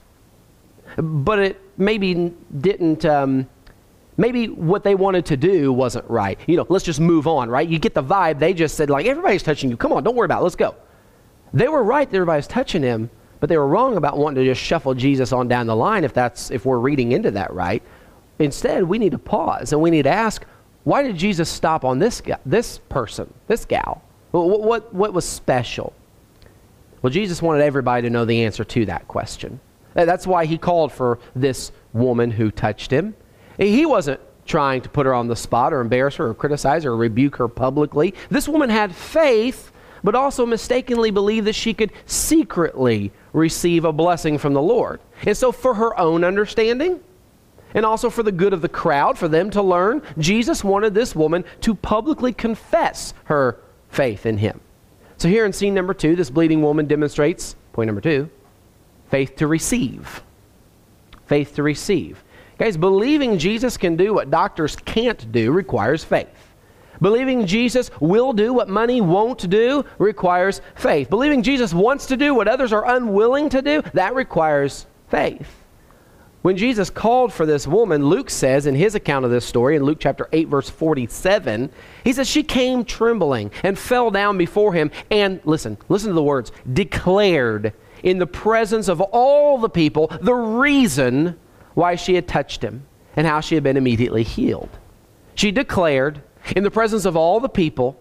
but 0.97 1.39
it 1.39 1.61
maybe 1.77 2.33
didn't. 2.59 3.05
Um, 3.05 3.47
maybe 4.17 4.47
what 4.47 4.83
they 4.83 4.95
wanted 4.95 5.25
to 5.27 5.37
do 5.37 5.71
wasn't 5.71 6.07
right. 6.09 6.37
You 6.45 6.57
know, 6.57 6.65
let's 6.69 6.83
just 6.83 6.99
move 6.99 7.25
on, 7.25 7.49
right? 7.49 7.67
You 7.67 7.79
get 7.79 7.93
the 7.93 8.03
vibe. 8.03 8.37
They 8.37 8.53
just 8.53 8.75
said, 8.75 8.89
like, 8.89 9.05
everybody's 9.05 9.43
touching 9.43 9.69
you. 9.69 9.77
Come 9.77 9.93
on, 9.93 10.03
don't 10.03 10.15
worry 10.15 10.25
about 10.25 10.41
it. 10.41 10.43
Let's 10.43 10.57
go. 10.57 10.75
They 11.53 11.67
were 11.67 11.83
right 11.83 12.09
that 12.09 12.15
everybody's 12.15 12.45
touching 12.45 12.83
him, 12.83 13.09
but 13.39 13.49
they 13.49 13.57
were 13.57 13.67
wrong 13.67 13.97
about 13.97 14.17
wanting 14.17 14.43
to 14.43 14.49
just 14.51 14.61
shuffle 14.61 14.93
Jesus 14.93 15.31
on 15.31 15.47
down 15.47 15.67
the 15.67 15.75
line 15.75 16.03
if 16.03 16.13
that's 16.13 16.51
if 16.51 16.65
we're 16.65 16.79
reading 16.79 17.13
into 17.13 17.31
that 17.31 17.53
right. 17.53 17.81
Instead, 18.39 18.83
we 18.83 18.99
need 18.99 19.13
to 19.13 19.17
pause 19.17 19.73
and 19.73 19.81
we 19.81 19.89
need 19.89 20.03
to 20.03 20.09
ask, 20.09 20.45
why 20.89 21.03
did 21.03 21.17
Jesus 21.17 21.47
stop 21.47 21.85
on 21.85 21.99
this 21.99 22.19
this 22.47 22.79
person, 22.89 23.31
this 23.45 23.63
gal? 23.63 24.01
What, 24.31 24.61
what, 24.61 24.91
what 24.91 25.13
was 25.13 25.23
special? 25.23 25.93
Well, 27.03 27.13
Jesus 27.13 27.43
wanted 27.43 27.61
everybody 27.61 28.01
to 28.01 28.09
know 28.09 28.25
the 28.25 28.43
answer 28.43 28.63
to 28.63 28.85
that 28.87 29.07
question. 29.07 29.59
That's 29.93 30.25
why 30.25 30.45
he 30.45 30.57
called 30.57 30.91
for 30.91 31.19
this 31.35 31.71
woman 31.93 32.31
who 32.31 32.49
touched 32.49 32.89
him. 32.89 33.15
He 33.59 33.85
wasn't 33.85 34.19
trying 34.47 34.81
to 34.81 34.89
put 34.89 35.05
her 35.05 35.13
on 35.13 35.27
the 35.27 35.35
spot 35.35 35.73
or 35.73 35.81
embarrass 35.81 36.15
her 36.15 36.29
or 36.29 36.33
criticize 36.33 36.83
her 36.85 36.91
or 36.91 36.97
rebuke 36.97 37.35
her 37.35 37.47
publicly. 37.47 38.15
This 38.29 38.49
woman 38.49 38.71
had 38.71 38.95
faith, 38.95 39.71
but 40.03 40.15
also 40.15 40.43
mistakenly 40.43 41.11
believed 41.11 41.45
that 41.45 41.53
she 41.53 41.75
could 41.75 41.91
secretly 42.07 43.11
receive 43.31 43.85
a 43.85 43.93
blessing 43.93 44.39
from 44.39 44.53
the 44.53 44.61
Lord. 44.61 45.01
And 45.23 45.37
so, 45.37 45.51
for 45.51 45.75
her 45.75 45.95
own 45.99 46.23
understanding, 46.23 46.99
and 47.73 47.85
also 47.85 48.09
for 48.09 48.23
the 48.23 48.31
good 48.31 48.53
of 48.53 48.61
the 48.61 48.69
crowd, 48.69 49.17
for 49.17 49.27
them 49.27 49.49
to 49.51 49.61
learn, 49.61 50.01
Jesus 50.17 50.63
wanted 50.63 50.93
this 50.93 51.15
woman 51.15 51.43
to 51.61 51.75
publicly 51.75 52.33
confess 52.33 53.13
her 53.25 53.59
faith 53.89 54.25
in 54.25 54.37
him. 54.37 54.59
So, 55.17 55.27
here 55.27 55.45
in 55.45 55.53
scene 55.53 55.73
number 55.73 55.93
two, 55.93 56.15
this 56.15 56.29
bleeding 56.29 56.61
woman 56.61 56.87
demonstrates, 56.87 57.55
point 57.73 57.87
number 57.87 58.01
two, 58.01 58.29
faith 59.09 59.35
to 59.37 59.47
receive. 59.47 60.23
Faith 61.25 61.55
to 61.55 61.63
receive. 61.63 62.23
Guys, 62.57 62.77
believing 62.77 63.37
Jesus 63.37 63.77
can 63.77 63.95
do 63.95 64.13
what 64.13 64.31
doctors 64.31 64.75
can't 64.75 65.31
do 65.31 65.51
requires 65.51 66.03
faith. 66.03 66.27
Believing 67.01 67.45
Jesus 67.45 67.89
will 67.99 68.33
do 68.33 68.53
what 68.53 68.67
money 68.67 68.99
won't 68.99 69.49
do 69.49 69.85
requires 69.97 70.61
faith. 70.75 71.09
Believing 71.09 71.43
Jesus 71.43 71.73
wants 71.73 72.05
to 72.07 72.17
do 72.17 72.33
what 72.33 72.47
others 72.47 72.73
are 72.73 72.95
unwilling 72.95 73.49
to 73.49 73.61
do, 73.61 73.81
that 73.93 74.15
requires 74.15 74.85
faith. 75.07 75.58
When 76.41 76.55
Jesus 76.55 76.89
called 76.89 77.33
for 77.33 77.45
this 77.45 77.67
woman, 77.67 78.05
Luke 78.05 78.29
says 78.29 78.65
in 78.65 78.75
his 78.75 78.95
account 78.95 79.25
of 79.25 79.31
this 79.31 79.45
story, 79.45 79.75
in 79.75 79.83
Luke 79.83 79.97
chapter 79.99 80.29
8, 80.31 80.47
verse 80.47 80.69
47, 80.69 81.69
he 82.05 82.13
says, 82.13 82.29
She 82.29 82.43
came 82.43 82.85
trembling 82.85 83.51
and 83.61 83.77
fell 83.77 84.09
down 84.09 84.37
before 84.37 84.73
him 84.73 84.89
and, 85.11 85.41
listen, 85.43 85.77
listen 85.89 86.09
to 86.09 86.13
the 86.13 86.23
words, 86.23 86.53
declared 86.71 87.73
in 88.03 88.19
the 88.19 88.27
presence 88.27 88.87
of 88.87 89.01
all 89.01 89.57
the 89.57 89.69
people 89.69 90.07
the 90.21 90.33
reason 90.33 91.37
why 91.73 91.95
she 91.95 92.15
had 92.15 92.27
touched 92.27 92.63
him 92.63 92.85
and 93.17 93.27
how 93.27 93.41
she 93.41 93.55
had 93.55 93.63
been 93.63 93.75
immediately 93.77 94.23
healed. 94.23 94.69
She 95.35 95.51
declared 95.51 96.21
in 96.55 96.63
the 96.63 96.71
presence 96.71 97.03
of 97.03 97.17
all 97.17 97.41
the 97.41 97.49
people 97.49 97.99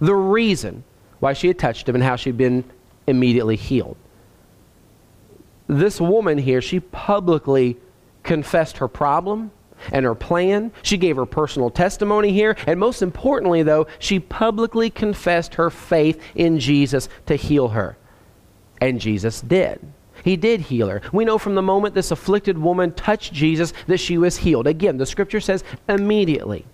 the 0.00 0.14
reason 0.14 0.82
why 1.20 1.34
she 1.34 1.48
had 1.48 1.58
touched 1.58 1.86
him 1.86 1.94
and 1.94 2.04
how 2.04 2.16
she 2.16 2.30
had 2.30 2.38
been 2.38 2.64
immediately 3.06 3.56
healed. 3.56 3.96
This 5.68 6.00
woman 6.00 6.38
here, 6.38 6.60
she 6.60 6.80
publicly 6.80 7.76
confessed 8.22 8.78
her 8.78 8.88
problem 8.88 9.50
and 9.92 10.04
her 10.04 10.14
plan. 10.14 10.72
She 10.82 10.96
gave 10.96 11.16
her 11.16 11.26
personal 11.26 11.70
testimony 11.70 12.32
here. 12.32 12.56
And 12.66 12.78
most 12.78 13.02
importantly, 13.02 13.62
though, 13.62 13.86
she 13.98 14.20
publicly 14.20 14.90
confessed 14.90 15.54
her 15.54 15.70
faith 15.70 16.22
in 16.34 16.58
Jesus 16.58 17.08
to 17.26 17.36
heal 17.36 17.68
her. 17.68 17.96
And 18.80 19.00
Jesus 19.00 19.40
did. 19.40 19.80
He 20.24 20.36
did 20.36 20.62
heal 20.62 20.88
her. 20.88 21.02
We 21.12 21.24
know 21.24 21.38
from 21.38 21.54
the 21.54 21.62
moment 21.62 21.94
this 21.94 22.10
afflicted 22.10 22.58
woman 22.58 22.92
touched 22.92 23.32
Jesus 23.32 23.72
that 23.86 23.98
she 23.98 24.18
was 24.18 24.38
healed. 24.38 24.66
Again, 24.66 24.96
the 24.96 25.06
scripture 25.06 25.40
says 25.40 25.62
immediately. 25.88 26.64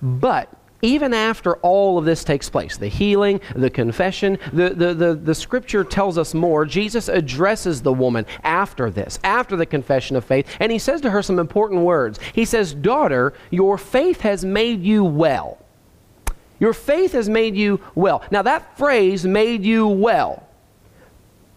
But 0.00 0.48
even 0.82 1.12
after 1.12 1.56
all 1.56 1.98
of 1.98 2.04
this 2.04 2.24
takes 2.24 2.48
place 2.48 2.76
the 2.76 2.88
healing, 2.88 3.40
the 3.54 3.70
confession 3.70 4.38
the, 4.52 4.70
the, 4.70 4.94
the, 4.94 5.14
the, 5.14 5.34
scripture 5.34 5.84
tells 5.84 6.18
us 6.18 6.34
more. 6.34 6.64
Jesus 6.64 7.08
addresses 7.08 7.82
the 7.82 7.92
woman 7.92 8.26
after 8.44 8.90
this, 8.90 9.18
after 9.24 9.56
the 9.56 9.66
confession 9.66 10.16
of 10.16 10.24
faith, 10.24 10.46
and 10.60 10.70
he 10.70 10.78
says 10.78 11.00
to 11.00 11.10
her 11.10 11.22
some 11.22 11.38
important 11.38 11.82
words. 11.82 12.18
He 12.34 12.44
says, 12.44 12.74
Daughter, 12.74 13.32
your 13.50 13.78
faith 13.78 14.20
has 14.20 14.44
made 14.44 14.82
you 14.82 15.04
well. 15.04 15.58
Your 16.60 16.72
faith 16.72 17.12
has 17.12 17.28
made 17.28 17.56
you 17.56 17.80
well. 17.94 18.22
Now, 18.30 18.42
that 18.42 18.76
phrase, 18.76 19.24
made 19.24 19.64
you 19.64 19.86
well, 19.86 20.48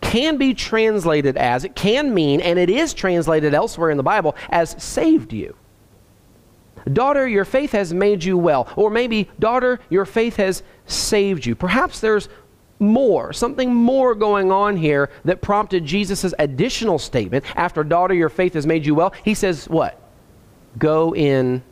can 0.01 0.37
be 0.37 0.53
translated 0.53 1.37
as, 1.37 1.63
it 1.63 1.75
can 1.75 2.13
mean, 2.13 2.41
and 2.41 2.59
it 2.59 2.69
is 2.69 2.93
translated 2.93 3.53
elsewhere 3.53 3.89
in 3.89 3.97
the 3.97 4.03
Bible, 4.03 4.35
as 4.49 4.75
saved 4.83 5.33
you. 5.33 5.55
Daughter, 6.91 7.27
your 7.27 7.45
faith 7.45 7.71
has 7.71 7.93
made 7.93 8.23
you 8.23 8.37
well. 8.37 8.67
Or 8.75 8.89
maybe, 8.89 9.29
daughter, 9.39 9.79
your 9.89 10.05
faith 10.05 10.37
has 10.37 10.63
saved 10.85 11.45
you. 11.45 11.55
Perhaps 11.55 11.99
there's 11.99 12.29
more, 12.79 13.31
something 13.31 13.73
more 13.73 14.15
going 14.15 14.51
on 14.51 14.75
here 14.75 15.09
that 15.23 15.41
prompted 15.41 15.85
Jesus' 15.85 16.33
additional 16.39 16.97
statement 16.97 17.45
after, 17.55 17.83
daughter, 17.83 18.13
your 18.13 18.29
faith 18.29 18.53
has 18.53 18.65
made 18.65 18.85
you 18.85 18.95
well. 18.95 19.13
He 19.23 19.35
says, 19.35 19.69
what? 19.69 20.01
Go 20.77 21.13
in 21.13 21.63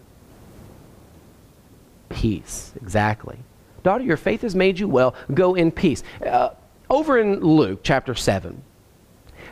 peace. 2.10 2.74
Exactly. 2.82 3.40
Daughter, 3.84 4.04
your 4.04 4.18
faith 4.18 4.42
has 4.42 4.56
made 4.56 4.78
you 4.78 4.88
well. 4.88 5.16
Go 5.34 5.56
in 5.56 5.72
peace. 5.72 6.04
Uh, 6.26 6.50
over 6.90 7.18
in 7.18 7.40
Luke 7.40 7.80
chapter 7.84 8.14
7, 8.14 8.62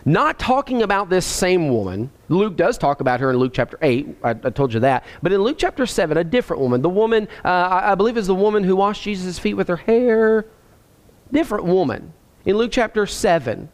not 0.07 0.39
talking 0.39 0.83
about 0.83 1.09
this 1.09 1.25
same 1.25 1.67
woman. 1.67 2.09
Luke 2.29 2.55
does 2.55 2.77
talk 2.77 3.01
about 3.01 3.19
her 3.19 3.29
in 3.29 3.35
Luke 3.35 3.51
chapter 3.53 3.77
8. 3.81 4.17
I, 4.23 4.29
I 4.29 4.33
told 4.33 4.73
you 4.73 4.79
that. 4.79 5.03
But 5.21 5.33
in 5.33 5.41
Luke 5.41 5.57
chapter 5.59 5.85
7, 5.85 6.15
a 6.15 6.23
different 6.23 6.61
woman. 6.61 6.81
The 6.81 6.87
woman, 6.87 7.27
uh, 7.43 7.49
I, 7.49 7.91
I 7.91 7.95
believe, 7.95 8.15
is 8.15 8.27
the 8.27 8.33
woman 8.33 8.63
who 8.63 8.77
washed 8.77 9.03
Jesus' 9.03 9.37
feet 9.37 9.55
with 9.55 9.67
her 9.67 9.75
hair. 9.75 10.45
Different 11.33 11.65
woman. 11.65 12.13
In 12.45 12.55
Luke 12.55 12.71
chapter 12.71 13.05
7, 13.05 13.67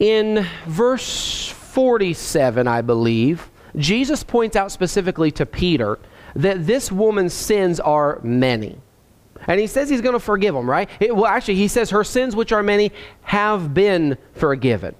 in 0.00 0.46
verse 0.66 1.48
47, 1.48 2.68
I 2.68 2.82
believe, 2.82 3.50
Jesus 3.76 4.22
points 4.22 4.54
out 4.54 4.70
specifically 4.70 5.30
to 5.30 5.46
Peter 5.46 5.98
that 6.36 6.66
this 6.66 6.92
woman's 6.92 7.32
sins 7.32 7.80
are 7.80 8.20
many. 8.22 8.76
And 9.46 9.60
he 9.60 9.66
says 9.66 9.88
he's 9.88 10.00
going 10.00 10.14
to 10.14 10.20
forgive 10.20 10.54
them, 10.54 10.68
right? 10.68 10.88
It, 11.00 11.14
well, 11.14 11.26
actually, 11.26 11.56
he 11.56 11.68
says 11.68 11.90
her 11.90 12.04
sins, 12.04 12.34
which 12.34 12.52
are 12.52 12.62
many, 12.62 12.92
have 13.22 13.74
been 13.74 14.18
forgiven. 14.32 14.94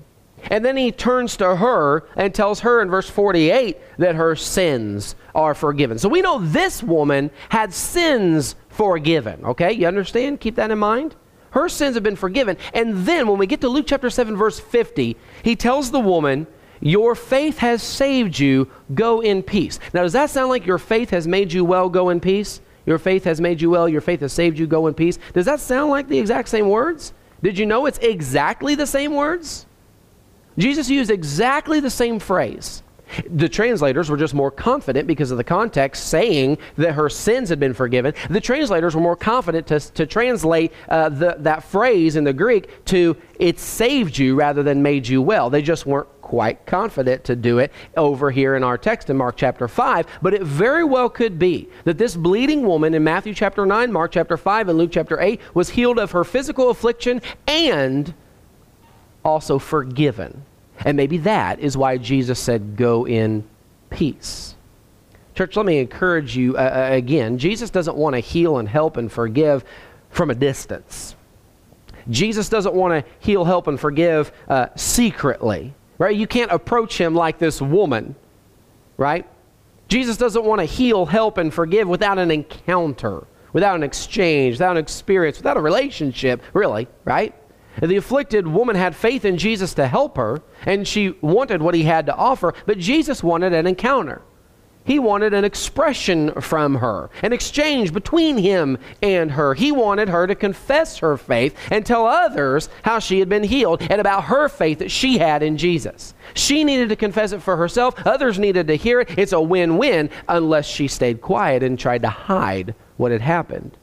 And 0.51 0.65
then 0.65 0.77
he 0.77 0.93
turns 0.93 1.37
to 1.39 1.57
her 1.57 2.07
and 2.17 2.35
tells 2.35 2.61
her 2.61 2.83
in 2.83 2.91
verse 2.91 3.09
48 3.09 3.79
that 3.99 4.15
her 4.15 4.37
sins 4.37 5.17
are 5.35 5.55
forgiven. 5.55 5.99
So 5.99 6.09
we 6.09 6.23
know 6.23 6.39
this 6.39 6.83
woman 6.83 7.31
had 7.49 7.73
sins 7.73 8.55
forgiven. 8.69 9.45
Okay, 9.45 9.73
you 9.73 9.87
understand? 9.87 10.41
Keep 10.41 10.57
that 10.57 10.71
in 10.71 10.79
mind. 10.79 11.17
Her 11.51 11.69
sins 11.69 11.95
have 11.95 12.03
been 12.03 12.17
forgiven. 12.17 12.57
And 12.73 13.07
then 13.07 13.29
when 13.29 13.39
we 13.39 13.47
get 13.47 13.61
to 13.61 13.69
Luke 13.69 13.87
chapter 13.87 14.11
7, 14.11 14.37
verse 14.37 14.59
50, 14.59 15.17
he 15.43 15.57
tells 15.57 15.91
the 15.91 16.01
woman, 16.01 16.47
Your 16.81 17.15
faith 17.15 17.59
has 17.59 17.83
saved 17.83 18.39
you. 18.39 18.69
Go 18.93 19.21
in 19.21 19.43
peace. 19.43 19.79
Now, 19.93 20.03
does 20.03 20.15
that 20.15 20.31
sound 20.31 20.51
like 20.51 20.67
your 20.67 20.79
faith 20.79 21.11
has 21.11 21.29
made 21.29 21.53
you 21.53 21.65
well? 21.65 21.89
Go 21.89 22.11
in 22.11 22.21
peace? 22.21 22.61
Your 22.87 22.99
faith 22.99 23.25
has 23.25 23.40
made 23.40 23.61
you 23.61 23.70
well. 23.70 23.88
Your 23.88 24.01
faith 24.01 24.20
has 24.20 24.33
saved 24.33 24.59
you. 24.59 24.66
Go 24.66 24.87
in 24.87 24.94
peace. 24.94 25.18
Does 25.33 25.47
that 25.47 25.61
sound 25.61 25.90
like 25.90 26.09
the 26.09 26.18
exact 26.18 26.49
same 26.49 26.68
words? 26.68 27.12
Did 27.42 27.59
you 27.59 27.66
know 27.66 27.87
it's 27.87 27.99
exactly 27.99 28.75
the 28.75 28.87
same 28.87 29.14
words? 29.14 29.66
Jesus 30.59 30.88
used 30.88 31.11
exactly 31.11 31.81
the 31.81 31.90
same 31.90 32.18
phrase. 32.18 32.83
The 33.29 33.49
translators 33.49 34.09
were 34.09 34.16
just 34.16 34.35
more 34.35 34.51
confident 34.51 35.07
because 35.07 35.31
of 35.31 35.37
the 35.37 35.44
context 35.44 36.09
saying 36.09 36.59
that 36.77 36.92
her 36.92 37.09
sins 37.09 37.49
had 37.49 37.61
been 37.61 37.75
forgiven. 37.75 38.14
The 38.31 38.40
translators 38.40 38.94
were 38.94 39.01
more 39.01 39.16
confident 39.16 39.66
to, 39.68 39.79
to 39.79 40.07
translate 40.07 40.73
uh, 40.88 41.11
the, 41.11 41.37
that 41.40 41.64
phrase 41.64 42.16
in 42.16 42.25
the 42.25 42.33
Greek 42.33 42.85
to 42.87 43.16
it 43.38 43.59
saved 43.59 44.16
you 44.16 44.35
rather 44.35 44.62
than 44.62 44.83
made 44.83 45.07
you 45.07 45.20
well. 45.20 45.51
They 45.51 45.62
just 45.62 45.87
weren't 45.87 46.09
quite 46.35 46.66
confident 46.66 47.23
to 47.23 47.37
do 47.37 47.61
it 47.61 47.70
over 47.97 48.29
here 48.29 48.57
in 48.57 48.64
our 48.64 48.77
text 48.77 49.09
in 49.09 49.16
Mark 49.16 49.37
chapter 49.37 49.68
5. 49.68 50.05
But 50.20 50.35
it 50.35 50.42
very 50.42 50.83
well 50.83 51.09
could 51.09 51.38
be 51.38 51.68
that 51.85 51.97
this 51.97 52.16
bleeding 52.16 52.66
woman 52.66 52.92
in 52.92 53.05
Matthew 53.05 53.35
chapter 53.35 53.64
9, 53.64 53.92
Mark 53.92 54.11
chapter 54.11 54.37
5, 54.37 54.68
and 54.68 54.77
Luke 54.77 54.90
chapter 54.90 55.20
8 55.20 55.40
was 55.55 55.70
healed 55.70 55.97
of 55.97 56.11
her 56.11 56.25
physical 56.25 56.70
affliction 56.70 57.23
and 57.47 58.12
also 59.25 59.61
forgiven. 59.61 60.44
And 60.85 60.97
maybe 60.97 61.18
that 61.18 61.61
is 61.61 61.77
why 61.77 61.99
Jesus 61.99 62.40
said, 62.40 62.75
Go 62.75 63.07
in 63.07 63.44
peace. 63.90 64.57
Church, 65.37 65.55
let 65.57 65.66
me 65.66 65.79
encourage 65.79 66.37
you 66.37 66.57
uh, 66.57 66.88
uh, 66.90 66.94
again. 66.97 67.38
Jesus 67.38 67.70
doesn't 67.70 67.97
want 67.97 68.14
to 68.14 68.20
heal 68.20 68.59
and 68.59 68.68
help 68.68 68.97
and 68.97 69.11
forgive 69.11 69.64
from 70.11 70.31
a 70.31 70.35
distance. 70.35 71.14
Jesus 72.11 72.49
doesn't 72.49 72.75
want 72.75 73.05
to 73.05 73.11
heal, 73.20 73.44
help, 73.44 73.68
and 73.68 73.79
forgive 73.79 74.33
uh, 74.49 74.66
secretly, 74.75 75.75
right? 76.05 76.17
You 76.17 76.27
can't 76.27 76.53
approach 76.53 76.99
him 76.99 77.14
like 77.14 77.38
this 77.38 77.62
woman, 77.62 78.14
right? 78.99 79.27
Jesus 79.88 80.19
doesn't 80.19 80.45
want 80.45 80.61
to 80.61 80.67
heal, 80.67 81.07
help, 81.07 81.38
and 81.38 81.53
forgive 81.53 81.88
without 81.88 82.19
an 82.19 82.31
encounter, 82.31 83.27
without 83.55 83.77
an 83.77 83.83
exchange, 83.83 84.55
without 84.55 84.73
an 84.73 84.83
experience, 84.83 85.38
without 85.38 85.57
a 85.57 85.61
relationship, 85.61 86.43
really, 86.53 86.88
right? 87.05 87.35
The 87.81 87.97
afflicted 87.97 88.47
woman 88.47 88.77
had 88.77 88.95
faith 88.95 89.25
in 89.25 89.38
Jesus 89.38 89.73
to 89.75 89.88
help 89.88 90.17
her, 90.19 90.43
and 90.67 90.87
she 90.87 91.17
wanted 91.23 91.62
what 91.62 91.75
he 91.75 91.85
had 91.85 92.07
to 92.07 92.14
offer, 92.14 92.53
but 92.67 92.79
Jesus 92.79 93.23
wanted 93.23 93.55
an 93.55 93.67
encounter. 93.67 94.21
He 94.85 94.99
wanted 94.99 95.33
an 95.33 95.44
expression 95.44 96.31
from 96.40 96.77
her, 96.77 97.09
an 97.23 97.33
exchange 97.33 97.92
between 97.92 98.37
him 98.37 98.77
and 99.03 99.31
her. 99.33 99.55
He 99.55 99.73
wanted 99.73 100.11
her 100.11 100.27
to 100.27 100.35
confess 100.35 100.99
her 100.99 101.16
faith 101.16 101.57
and 101.70 101.87
tell 101.87 102.07
others 102.07 102.68
how 102.83 102.99
she 102.99 103.18
had 103.18 103.29
been 103.31 103.44
healed 103.44 103.81
and 103.81 103.99
about 103.99 104.25
her 104.25 104.49
faith 104.49 104.81
that 104.81 104.90
she 104.90 105.16
had 105.16 105.42
in 105.42 105.57
Jesus. 105.57 106.12
She 106.35 106.64
needed 106.64 106.90
to 106.90 106.97
confess 106.97 107.33
it 107.33 107.40
for 107.40 107.57
herself, 107.57 107.94
others 108.07 108.38
needed 108.38 108.66
to 108.68 108.75
hear 108.75 109.01
it. 109.01 109.18
It's 109.18 109.33
a 109.33 109.40
win 109.40 109.79
win 109.79 110.11
unless 110.29 110.66
she 110.66 110.87
stayed 110.87 111.23
quiet 111.23 111.62
and 111.62 111.79
tried 111.79 112.03
to 112.03 112.11
hide 112.11 112.75
what 112.99 113.11
had 113.11 113.23
happened. 113.23 113.79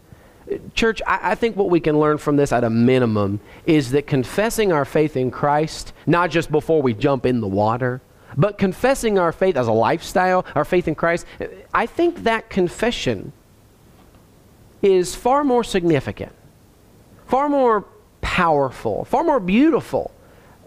Church, 0.76 1.02
I, 1.08 1.32
I, 1.32 1.36
think 1.36 1.56
what 1.56 1.70
we 1.70 1.80
can 1.80 2.00
learn 2.00 2.18
from 2.18 2.36
this 2.36 2.52
at 2.52 2.64
a 2.64 2.70
minimum 2.70 3.40
is 3.66 3.92
that 3.92 4.06
confessing 4.06 4.72
our 4.72 4.84
faith 4.84 5.16
in 5.16 5.32
Christ, 5.32 5.94
not 6.06 6.30
just 6.30 6.52
before 6.52 6.82
we 6.82 6.94
jump 6.94 7.26
in 7.26 7.40
the 7.40 7.48
water, 7.48 8.02
but 8.38 8.58
confessing 8.58 9.20
our 9.20 9.32
faith 9.32 9.56
as 9.56 9.68
a 9.68 9.72
lifestyle, 9.72 10.46
our 10.56 10.66
faith 10.66 10.88
in 10.88 10.96
Christ, 10.96 11.26
I 11.74 11.86
think 11.86 12.24
that 12.24 12.50
confession 12.50 13.34
is 14.82 15.16
far 15.16 15.44
more 15.44 15.64
significant, 15.64 16.34
far 17.28 17.50
more 17.50 17.86
powerful, 18.22 19.06
far 19.06 19.24
more 19.24 19.40
beautiful 19.40 20.12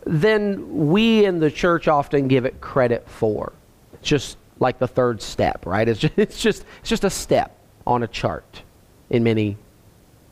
than 0.04 0.88
we 0.88 1.24
in 1.24 1.40
the 1.40 1.50
church 1.50 1.88
often 1.88 2.28
give 2.28 2.44
it 2.44 2.60
credit 2.60 3.08
for. 3.08 3.52
It's 3.94 4.08
just 4.08 4.36
like 4.60 4.78
the 4.78 4.88
third 4.88 5.22
step, 5.22 5.66
right? 5.66 5.88
It's 5.88 6.00
just, 6.00 6.14
it's 6.18 6.40
just, 6.40 6.64
it's 6.80 6.90
just 6.90 7.04
a 7.04 7.10
step 7.10 7.56
on 7.86 8.02
a 8.02 8.06
chart 8.06 8.62
in 9.10 9.24
many 9.24 9.56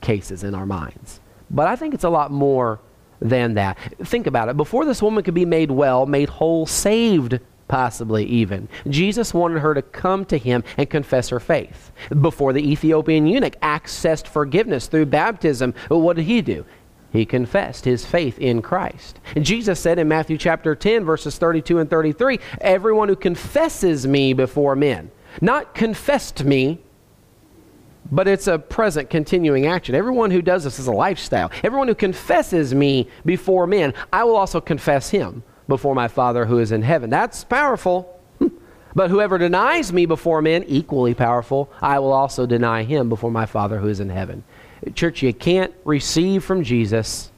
cases 0.00 0.44
in 0.44 0.54
our 0.54 0.66
minds. 0.66 1.20
But 1.50 1.68
I 1.68 1.76
think 1.76 1.94
it's 1.94 2.04
a 2.04 2.10
lot 2.10 2.30
more 2.30 2.80
than 3.22 3.54
that. 3.54 3.78
Think 4.04 4.26
about 4.26 4.48
it. 4.48 4.56
Before 4.56 4.84
this 4.84 5.02
woman 5.02 5.24
could 5.24 5.34
be 5.34 5.44
made 5.44 5.70
well, 5.70 6.06
made 6.06 6.28
whole, 6.28 6.66
saved, 6.66 7.40
possibly 7.68 8.24
even, 8.26 8.68
Jesus 8.88 9.32
wanted 9.32 9.60
her 9.60 9.74
to 9.74 9.82
come 9.82 10.24
to 10.26 10.36
him 10.36 10.64
and 10.76 10.90
confess 10.90 11.28
her 11.30 11.40
faith. 11.40 11.92
Before 12.20 12.52
the 12.52 12.70
Ethiopian 12.70 13.26
eunuch 13.26 13.58
accessed 13.60 14.26
forgiveness 14.26 14.86
through 14.86 15.06
baptism, 15.06 15.74
what 15.88 16.16
did 16.16 16.26
he 16.26 16.42
do? 16.42 16.64
He 17.12 17.26
confessed 17.26 17.84
his 17.84 18.06
faith 18.06 18.38
in 18.38 18.62
Christ. 18.62 19.20
Jesus 19.38 19.78
said 19.78 19.98
in 19.98 20.08
Matthew 20.08 20.38
chapter 20.38 20.74
10, 20.74 21.04
verses 21.04 21.36
32 21.36 21.78
and 21.78 21.90
33, 21.90 22.38
Everyone 22.62 23.08
who 23.08 23.16
confesses 23.16 24.06
me 24.06 24.32
before 24.32 24.74
men, 24.74 25.10
not 25.40 25.74
confessed 25.74 26.44
me, 26.44 26.80
but 28.10 28.28
it's 28.28 28.46
a 28.46 28.58
present 28.58 29.10
continuing 29.10 29.66
action. 29.66 29.94
Everyone 29.94 30.30
who 30.30 30.42
does 30.42 30.64
this 30.64 30.78
is 30.78 30.86
a 30.86 30.92
lifestyle. 30.92 31.50
Everyone 31.62 31.88
who 31.88 31.94
confesses 31.94 32.74
me 32.74 33.08
before 33.24 33.66
men, 33.66 33.94
I 34.12 34.24
will 34.24 34.36
also 34.36 34.60
confess 34.60 35.10
him 35.10 35.42
before 35.68 35.94
my 35.94 36.08
Father 36.08 36.44
who 36.44 36.58
is 36.58 36.72
in 36.72 36.82
heaven. 36.82 37.10
That's 37.10 37.44
powerful. 37.44 38.20
Hmm. 38.38 38.48
But 38.94 39.10
whoever 39.10 39.38
denies 39.38 39.92
me 39.92 40.06
before 40.06 40.42
men, 40.42 40.64
equally 40.64 41.14
powerful, 41.14 41.70
I 41.80 41.98
will 41.98 42.12
also 42.12 42.46
deny 42.46 42.82
him 42.82 43.08
before 43.08 43.30
my 43.30 43.46
Father 43.46 43.78
who 43.78 43.88
is 43.88 44.00
in 44.00 44.10
heaven. 44.10 44.44
Church, 44.94 45.22
you 45.22 45.32
can't 45.32 45.72
receive 45.84 46.44
from 46.44 46.64
Jesus 46.64 47.30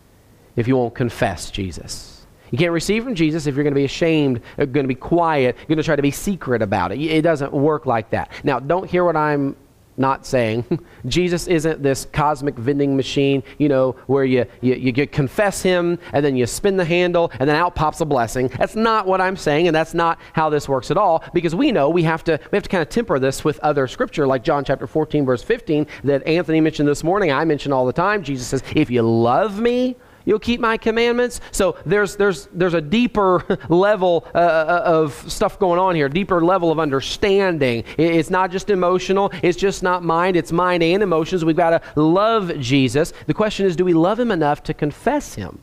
if 0.57 0.67
you 0.67 0.77
won't 0.77 0.95
confess 0.95 1.51
Jesus. 1.51 2.27
You 2.51 2.59
can't 2.59 2.73
receive 2.73 3.05
from 3.05 3.15
Jesus 3.15 3.47
if 3.47 3.55
you're 3.55 3.65
going 3.65 3.75
to 3.75 3.81
be 3.81 3.85
ashamed, 3.85 4.41
uh, 4.59 4.65
going 4.65 4.85
to 4.85 4.89
be 4.89 4.95
quiet, 4.95 5.57
going 5.67 5.77
to 5.77 5.83
try 5.83 5.97
to 5.97 6.03
be 6.03 6.11
secret 6.11 6.63
about 6.63 6.93
it. 6.93 7.01
It 7.01 7.23
doesn't 7.23 7.53
work 7.53 7.85
like 7.85 8.11
that. 8.11 8.31
Now, 8.45 8.61
don't 8.61 8.89
hear 8.89 9.05
what 9.05 9.17
I'm 9.17 9.57
not 9.97 10.27
saying. 10.27 10.65
Jesus 11.07 11.47
isn't 11.47 11.83
this 11.83 12.07
cosmic 12.13 12.57
vending 12.57 12.97
machine, 12.97 13.43
you 13.59 13.69
know, 13.69 13.93
where 14.07 14.25
you, 14.25 14.47
you, 14.61 14.75
you 14.75 15.07
confess 15.07 15.63
him 15.63 15.99
and 16.13 16.25
then 16.25 16.37
you 16.37 16.47
spin 16.47 16.77
the 16.77 16.85
handle 16.85 17.31
and 17.39 17.49
then 17.49 17.57
out 17.57 17.75
pops 17.75 18.01
a 18.01 18.05
blessing. 18.05 18.49
That's 18.49 18.77
not 18.77 19.07
what 19.07 19.21
I'm 19.21 19.37
saying, 19.37 19.67
and 19.67 19.75
that's 19.75 19.95
not 19.95 20.19
how 20.33 20.51
this 20.51 20.69
works 20.69 20.91
at 20.91 20.97
all, 20.97 21.25
because 21.33 21.55
we 21.55 21.73
know 21.73 21.89
we 21.91 22.03
have 22.05 22.25
to 22.25 22.41
we 22.51 22.57
have 22.57 22.63
to 22.65 22.69
kind 22.69 22.83
of 22.83 22.89
temper 22.89 23.19
this 23.19 23.45
with 23.45 23.59
other 23.61 23.87
scripture, 23.87 24.27
like 24.27 24.45
John 24.45 24.65
chapter 24.65 24.87
14, 24.87 25.25
verse 25.25 25.43
15, 25.43 25.87
that 26.05 26.27
Anthony 26.27 26.61
mentioned 26.61 26.89
this 26.89 27.05
morning, 27.05 27.31
I 27.33 27.45
mention 27.45 27.73
all 27.73 27.87
the 27.87 27.93
time. 27.93 28.23
Jesus 28.23 28.47
says, 28.49 28.63
If 28.75 28.91
you 28.91 29.03
love 29.03 29.61
me, 29.61 29.97
You'll 30.25 30.39
keep 30.39 30.61
my 30.61 30.77
commandments. 30.77 31.41
So 31.51 31.77
there's, 31.85 32.17
there's, 32.17 32.49
there's 32.53 32.75
a 32.75 32.81
deeper 32.81 33.45
level 33.69 34.27
uh, 34.35 34.39
uh, 34.39 34.83
of 34.85 35.31
stuff 35.31 35.59
going 35.59 35.79
on 35.79 35.95
here, 35.95 36.09
deeper 36.09 36.43
level 36.43 36.71
of 36.71 36.79
understanding. 36.79 37.85
It's 37.99 38.31
not 38.31 38.51
just 38.51 38.71
emotional, 38.71 39.31
it's 39.43 39.59
just 39.59 39.83
not 39.83 40.03
mind, 40.03 40.37
it's 40.37 40.53
mind 40.53 40.83
and 40.83 41.03
emotions. 41.03 41.45
We've 41.45 41.57
got 41.57 41.71
to 41.71 42.01
love 42.01 42.59
Jesus. 42.59 43.13
The 43.27 43.35
question 43.35 43.67
is 43.67 43.77
do 43.77 43.85
we 43.85 43.93
love 43.93 44.19
him 44.19 44.31
enough 44.31 44.63
to 44.65 44.75
confess 44.75 45.35
him? 45.35 45.61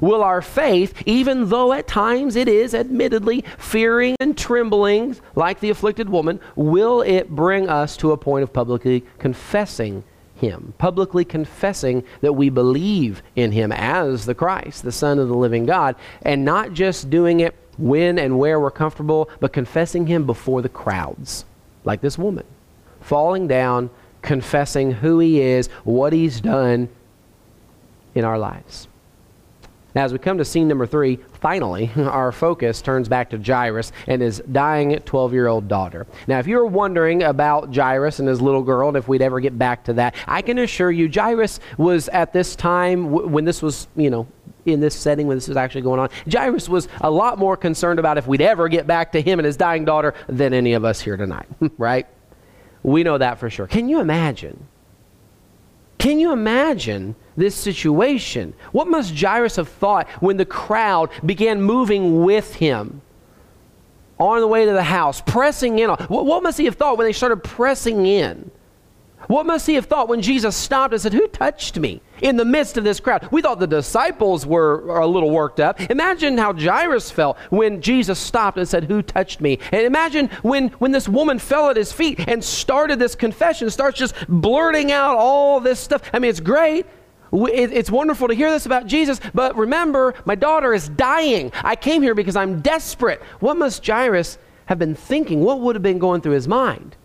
Will 0.00 0.24
our 0.24 0.42
faith, 0.42 1.02
even 1.06 1.48
though 1.48 1.72
at 1.72 1.86
times 1.86 2.34
it 2.34 2.48
is 2.48 2.74
admittedly 2.74 3.44
fearing 3.58 4.16
and 4.18 4.36
trembling 4.36 5.16
like 5.36 5.60
the 5.60 5.70
afflicted 5.70 6.08
woman, 6.08 6.40
will 6.56 7.00
it 7.02 7.30
bring 7.30 7.68
us 7.68 7.96
to 7.98 8.10
a 8.10 8.16
point 8.16 8.42
of 8.42 8.52
publicly 8.52 9.04
confessing 9.18 10.02
him, 10.36 10.74
publicly 10.78 11.24
confessing 11.24 12.04
that 12.20 12.32
we 12.32 12.48
believe 12.50 13.22
in 13.36 13.52
him 13.52 13.72
as 13.72 14.26
the 14.26 14.34
Christ, 14.34 14.82
the 14.82 14.92
Son 14.92 15.18
of 15.18 15.28
the 15.28 15.36
living 15.36 15.66
God, 15.66 15.96
and 16.22 16.44
not 16.44 16.72
just 16.72 17.10
doing 17.10 17.40
it 17.40 17.54
when 17.78 18.18
and 18.18 18.38
where 18.38 18.60
we're 18.60 18.70
comfortable, 18.70 19.28
but 19.40 19.52
confessing 19.52 20.06
him 20.06 20.26
before 20.26 20.62
the 20.62 20.68
crowds, 20.68 21.44
like 21.84 22.00
this 22.00 22.18
woman, 22.18 22.46
falling 23.00 23.48
down, 23.48 23.90
confessing 24.22 24.90
who 24.90 25.18
he 25.18 25.40
is, 25.40 25.68
what 25.84 26.12
he's 26.12 26.40
done 26.40 26.88
in 28.14 28.24
our 28.24 28.38
lives. 28.38 28.88
Now, 29.94 30.04
as 30.04 30.12
we 30.12 30.18
come 30.18 30.38
to 30.38 30.44
scene 30.44 30.66
number 30.66 30.86
three, 30.86 31.20
finally, 31.40 31.90
our 31.96 32.32
focus 32.32 32.82
turns 32.82 33.08
back 33.08 33.30
to 33.30 33.38
Jairus 33.38 33.92
and 34.06 34.20
his 34.20 34.42
dying 34.50 34.98
12 34.98 35.32
year 35.32 35.46
old 35.46 35.68
daughter. 35.68 36.06
Now, 36.26 36.38
if 36.38 36.46
you're 36.46 36.66
wondering 36.66 37.22
about 37.22 37.74
Jairus 37.74 38.18
and 38.18 38.28
his 38.28 38.40
little 38.40 38.62
girl, 38.62 38.88
and 38.88 38.96
if 38.96 39.06
we'd 39.06 39.22
ever 39.22 39.40
get 39.40 39.58
back 39.58 39.84
to 39.84 39.92
that, 39.94 40.14
I 40.26 40.42
can 40.42 40.58
assure 40.58 40.90
you, 40.90 41.10
Jairus 41.12 41.60
was 41.78 42.08
at 42.08 42.32
this 42.32 42.56
time, 42.56 43.10
when 43.10 43.44
this 43.44 43.62
was, 43.62 43.86
you 43.96 44.10
know, 44.10 44.26
in 44.66 44.80
this 44.80 44.94
setting 44.94 45.26
when 45.26 45.36
this 45.36 45.48
was 45.48 45.56
actually 45.56 45.82
going 45.82 46.00
on, 46.00 46.08
Jairus 46.30 46.68
was 46.68 46.88
a 47.02 47.10
lot 47.10 47.38
more 47.38 47.56
concerned 47.56 47.98
about 47.98 48.18
if 48.18 48.26
we'd 48.26 48.40
ever 48.40 48.68
get 48.68 48.86
back 48.86 49.12
to 49.12 49.20
him 49.20 49.38
and 49.38 49.46
his 49.46 49.56
dying 49.56 49.84
daughter 49.84 50.14
than 50.26 50.54
any 50.54 50.72
of 50.72 50.84
us 50.84 51.00
here 51.00 51.16
tonight, 51.16 51.46
right? 51.78 52.06
We 52.82 53.02
know 53.02 53.18
that 53.18 53.38
for 53.38 53.48
sure. 53.48 53.66
Can 53.66 53.88
you 53.88 54.00
imagine? 54.00 54.66
Can 56.04 56.20
you 56.20 56.32
imagine 56.32 57.16
this 57.34 57.54
situation? 57.54 58.52
What 58.72 58.88
must 58.88 59.14
Jairus 59.18 59.56
have 59.56 59.70
thought 59.70 60.06
when 60.20 60.36
the 60.36 60.44
crowd 60.44 61.08
began 61.24 61.62
moving 61.62 62.22
with 62.24 62.56
him 62.56 63.00
on 64.18 64.40
the 64.40 64.46
way 64.46 64.66
to 64.66 64.72
the 64.72 64.82
house, 64.82 65.22
pressing 65.22 65.78
in? 65.78 65.88
What, 65.88 66.26
what 66.26 66.42
must 66.42 66.58
he 66.58 66.66
have 66.66 66.74
thought 66.74 66.98
when 66.98 67.06
they 67.06 67.14
started 67.14 67.42
pressing 67.42 68.04
in? 68.04 68.50
What 69.28 69.46
must 69.46 69.66
he 69.66 69.74
have 69.74 69.86
thought 69.86 70.08
when 70.08 70.22
Jesus 70.22 70.56
stopped 70.56 70.92
and 70.92 71.00
said, 71.00 71.12
Who 71.12 71.26
touched 71.28 71.78
me 71.78 72.02
in 72.22 72.36
the 72.36 72.44
midst 72.44 72.76
of 72.76 72.84
this 72.84 73.00
crowd? 73.00 73.28
We 73.30 73.42
thought 73.42 73.58
the 73.58 73.66
disciples 73.66 74.46
were 74.46 74.98
a 74.98 75.06
little 75.06 75.30
worked 75.30 75.60
up. 75.60 75.80
Imagine 75.90 76.38
how 76.38 76.52
Jairus 76.52 77.10
felt 77.10 77.38
when 77.50 77.80
Jesus 77.80 78.18
stopped 78.18 78.58
and 78.58 78.68
said, 78.68 78.84
Who 78.84 79.02
touched 79.02 79.40
me? 79.40 79.58
And 79.72 79.82
imagine 79.82 80.28
when, 80.42 80.68
when 80.78 80.92
this 80.92 81.08
woman 81.08 81.38
fell 81.38 81.70
at 81.70 81.76
his 81.76 81.92
feet 81.92 82.20
and 82.28 82.42
started 82.42 82.98
this 82.98 83.14
confession, 83.14 83.70
starts 83.70 83.98
just 83.98 84.14
blurting 84.28 84.92
out 84.92 85.16
all 85.16 85.60
this 85.60 85.80
stuff. 85.80 86.02
I 86.12 86.18
mean, 86.18 86.30
it's 86.30 86.40
great. 86.40 86.86
It's 87.32 87.90
wonderful 87.90 88.28
to 88.28 88.34
hear 88.34 88.50
this 88.50 88.64
about 88.64 88.86
Jesus, 88.86 89.20
but 89.32 89.56
remember, 89.56 90.14
my 90.24 90.36
daughter 90.36 90.72
is 90.72 90.88
dying. 90.88 91.50
I 91.64 91.74
came 91.74 92.00
here 92.00 92.14
because 92.14 92.36
I'm 92.36 92.60
desperate. 92.60 93.20
What 93.40 93.56
must 93.56 93.84
Jairus 93.84 94.38
have 94.66 94.78
been 94.78 94.94
thinking? 94.94 95.40
What 95.40 95.58
would 95.60 95.74
have 95.74 95.82
been 95.82 95.98
going 95.98 96.20
through 96.20 96.34
his 96.34 96.46
mind? 96.46 96.96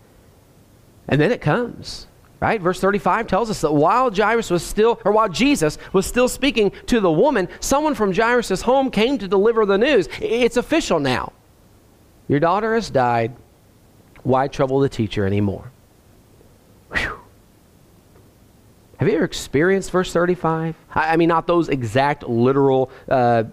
And 1.07 1.19
then 1.19 1.31
it 1.31 1.41
comes. 1.41 2.05
Right? 2.39 2.61
Verse 2.61 2.79
35 2.79 3.27
tells 3.27 3.49
us 3.49 3.61
that 3.61 3.73
while 3.73 4.09
Jairus 4.09 4.49
was 4.49 4.63
still, 4.63 5.01
or 5.03 5.11
while 5.11 5.27
Jesus 5.27 5.77
was 5.91 6.05
still 6.05 6.29
speaking 6.29 6.71
to 6.85 7.01
the 7.01 7.11
woman, 7.11 7.49
someone 7.59 7.95
from 7.95 8.13
Jairus' 8.13 8.61
home 8.61 8.91
came 8.91 9.17
to 9.17 9.27
deliver 9.27 9.65
the 9.65 9.77
news. 9.77 10.07
It's 10.21 10.55
official 10.55 10.99
now. 11.01 11.33
Your 12.29 12.39
daughter 12.39 12.75
has 12.75 12.89
died. 12.89 13.35
Why 14.23 14.47
trouble 14.47 14.79
the 14.79 14.89
teacher 14.89 15.25
anymore? 15.25 15.71
Whew. 16.93 17.19
Have 18.97 19.07
you 19.07 19.15
ever 19.15 19.25
experienced 19.25 19.91
verse 19.91 20.13
35? 20.13 20.75
I 20.93 21.17
mean, 21.17 21.29
not 21.29 21.47
those 21.47 21.67
exact 21.69 22.23
literal 22.23 22.91
uh, 23.07 23.45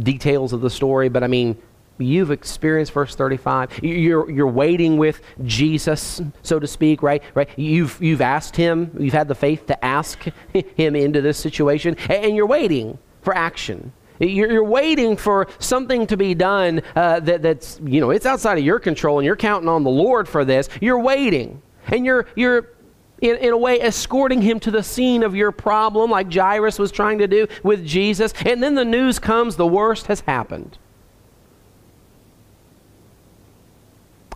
details 0.00 0.52
of 0.52 0.60
the 0.60 0.70
story, 0.70 1.08
but 1.08 1.24
I 1.24 1.26
mean, 1.26 1.56
you've 2.00 2.30
experienced 2.30 2.92
verse 2.92 3.14
35 3.14 3.80
you're, 3.82 4.30
you're 4.30 4.46
waiting 4.46 4.96
with 4.96 5.20
jesus 5.44 6.20
so 6.42 6.58
to 6.58 6.66
speak 6.66 7.02
right? 7.02 7.22
Right? 7.34 7.48
You've, 7.56 8.00
you've 8.00 8.20
asked 8.20 8.56
him 8.56 8.96
you've 8.98 9.14
had 9.14 9.28
the 9.28 9.34
faith 9.34 9.66
to 9.66 9.84
ask 9.84 10.24
him 10.52 10.96
into 10.96 11.20
this 11.20 11.38
situation 11.38 11.96
and 12.08 12.34
you're 12.36 12.46
waiting 12.46 12.98
for 13.22 13.34
action. 13.34 13.92
You're, 14.18 14.52
you're 14.52 14.64
waiting 14.64 15.16
for 15.16 15.48
something 15.58 16.06
to 16.08 16.16
be 16.16 16.34
done 16.34 16.82
uh, 16.94 17.20
that, 17.20 17.42
that's 17.42 17.80
you 17.82 18.00
know 18.00 18.10
it's 18.10 18.26
outside 18.26 18.58
of 18.58 18.64
your 18.64 18.78
control 18.78 19.18
and 19.18 19.26
you're 19.26 19.36
counting 19.36 19.68
on 19.68 19.82
the 19.82 19.90
lord 19.90 20.28
for 20.28 20.44
this. 20.44 20.68
You're 20.80 21.00
waiting. 21.00 21.62
And 21.86 22.04
you're 22.04 22.26
you're 22.36 22.68
in, 23.22 23.36
in, 23.36 23.52
a 23.52 23.56
way, 23.56 23.80
escorting 23.80 24.40
him 24.40 24.60
to 24.60 24.70
the 24.70 24.82
scene 24.82 25.22
of 25.22 25.34
your 25.34 25.52
problem, 25.52 26.10
like 26.10 26.32
Jairus 26.32 26.78
was 26.78 26.90
trying 26.90 27.18
to 27.18 27.28
do 27.28 27.46
with 27.62 27.84
Jesus. 27.84 28.32
And 28.46 28.62
then 28.62 28.74
the 28.74 28.84
news 28.84 29.18
comes 29.18 29.56
the 29.56 29.66
worst 29.66 30.06
has 30.06 30.20
happened. 30.20 30.78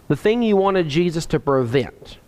The 0.08 0.16
thing 0.16 0.42
you 0.42 0.56
wanted 0.56 0.88
Jesus 0.88 1.26
to 1.26 1.40
prevent 1.40 2.18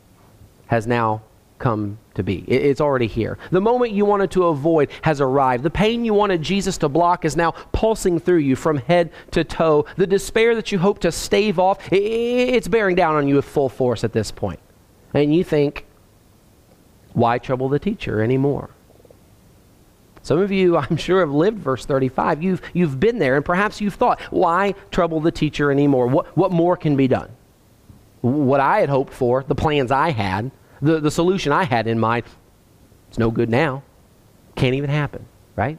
has 0.67 0.87
now 0.87 1.23
come 1.59 1.99
to 2.15 2.23
be. 2.23 2.39
It's 2.49 2.81
already 2.81 3.07
here. 3.07 3.39
The 3.51 3.61
moment 3.61 3.93
you 3.93 4.05
wanted 4.05 4.31
to 4.33 4.45
avoid 4.45 4.91
has 5.03 5.21
arrived. 5.21 5.63
The 5.63 5.71
pain 5.71 6.05
you 6.05 6.15
wanted 6.15 6.43
Jesus 6.43 6.79
to 6.79 6.89
block 6.89 7.25
is 7.25 7.37
now 7.37 7.53
pulsing 7.73 8.19
through 8.19 8.39
you 8.39 8.57
from 8.57 8.79
head 8.79 9.11
to 9.31 9.45
toe. 9.45 9.87
The 9.97 10.07
despair 10.07 10.55
that 10.55 10.73
you 10.73 10.79
hope 10.79 10.99
to 11.01 11.13
stave 11.13 11.59
off, 11.59 11.79
it's 11.93 12.69
bearing 12.69 12.97
down 12.97 13.17
on 13.17 13.29
you 13.29 13.37
with 13.37 13.45
full 13.45 13.69
force 13.69 14.05
at 14.05 14.13
this 14.13 14.31
point. 14.31 14.61
And 15.15 15.35
you 15.35 15.45
think, 15.45 15.87
why 17.13 17.39
trouble 17.39 17.69
the 17.69 17.79
teacher 17.79 18.23
anymore? 18.23 18.71
Some 20.23 20.39
of 20.39 20.51
you, 20.51 20.77
I'm 20.77 20.97
sure, 20.97 21.21
have 21.21 21.31
lived 21.31 21.59
verse 21.59 21.87
35. 21.87 22.43
You've, 22.43 22.63
you've 22.75 23.01
been 23.01 23.19
there, 23.19 23.37
and 23.37 23.45
perhaps 23.45 23.81
you've 23.81 23.95
thought, 23.95 24.21
why 24.31 24.75
trouble 24.91 25.21
the 25.21 25.31
teacher 25.31 25.71
anymore? 25.71 26.07
What, 26.07 26.37
what 26.37 26.53
more 26.53 26.77
can 26.77 26.97
be 26.97 27.09
done? 27.09 27.31
What 28.27 28.61
I 28.61 28.81
had 28.81 28.89
hoped 28.89 29.13
for, 29.13 29.45
the 29.45 29.55
plans 29.55 29.91
I 29.91 30.11
had, 30.11 30.51
the, 30.83 31.01
the 31.01 31.11
solution 31.11 31.53
I 31.53 31.65
had 31.65 31.87
in 31.87 31.99
mind, 31.99 32.25
it's 33.09 33.19
no 33.19 33.31
good 33.31 33.49
now. 33.49 33.83
Can't 34.57 34.75
even 34.75 34.91
happen, 34.91 35.27
right? 35.55 35.79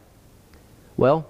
Well, 0.96 1.30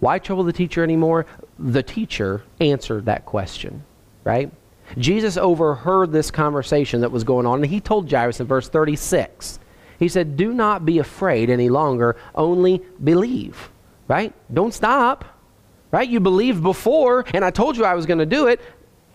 why 0.00 0.18
trouble 0.18 0.44
the 0.44 0.52
teacher 0.52 0.84
anymore? 0.84 1.26
The 1.58 1.82
teacher 1.82 2.44
answered 2.60 3.06
that 3.06 3.24
question, 3.24 3.84
right? 4.22 4.50
Jesus 4.98 5.36
overheard 5.36 6.12
this 6.12 6.30
conversation 6.30 7.00
that 7.00 7.10
was 7.10 7.24
going 7.24 7.46
on, 7.46 7.62
and 7.62 7.70
he 7.70 7.80
told 7.80 8.10
Jairus 8.10 8.40
in 8.40 8.46
verse 8.46 8.68
36, 8.68 9.58
he 9.98 10.08
said, 10.08 10.36
Do 10.36 10.52
not 10.52 10.84
be 10.84 10.98
afraid 10.98 11.48
any 11.48 11.70
longer, 11.70 12.16
only 12.34 12.82
believe, 13.02 13.70
right? 14.08 14.34
Don't 14.52 14.74
stop, 14.74 15.24
right? 15.90 16.08
You 16.08 16.20
believed 16.20 16.62
before, 16.62 17.24
and 17.32 17.44
I 17.44 17.50
told 17.50 17.76
you 17.76 17.84
I 17.84 17.94
was 17.94 18.04
going 18.04 18.18
to 18.18 18.26
do 18.26 18.48
it 18.48 18.60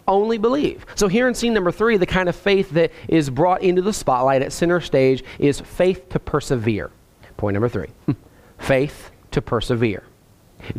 only 0.10 0.38
believe. 0.38 0.86
So, 0.96 1.08
here 1.08 1.28
in 1.28 1.34
scene 1.34 1.54
number 1.54 1.72
three, 1.72 1.96
the 1.96 2.06
kind 2.06 2.28
of 2.28 2.36
faith 2.36 2.72
that 2.72 2.92
is 3.08 3.30
brought 3.30 3.62
into 3.62 3.82
the 3.82 3.94
spotlight 3.94 4.42
at 4.42 4.52
center 4.52 4.82
stage 4.82 5.24
is 5.38 5.62
faith 5.62 6.10
to 6.10 6.20
persevere. 6.20 6.92
Point 7.38 7.54
number 7.54 7.70
three 7.70 7.90
hmm. 8.06 8.14
faith 8.58 9.12
to 9.32 9.42
persevere. 9.42 10.04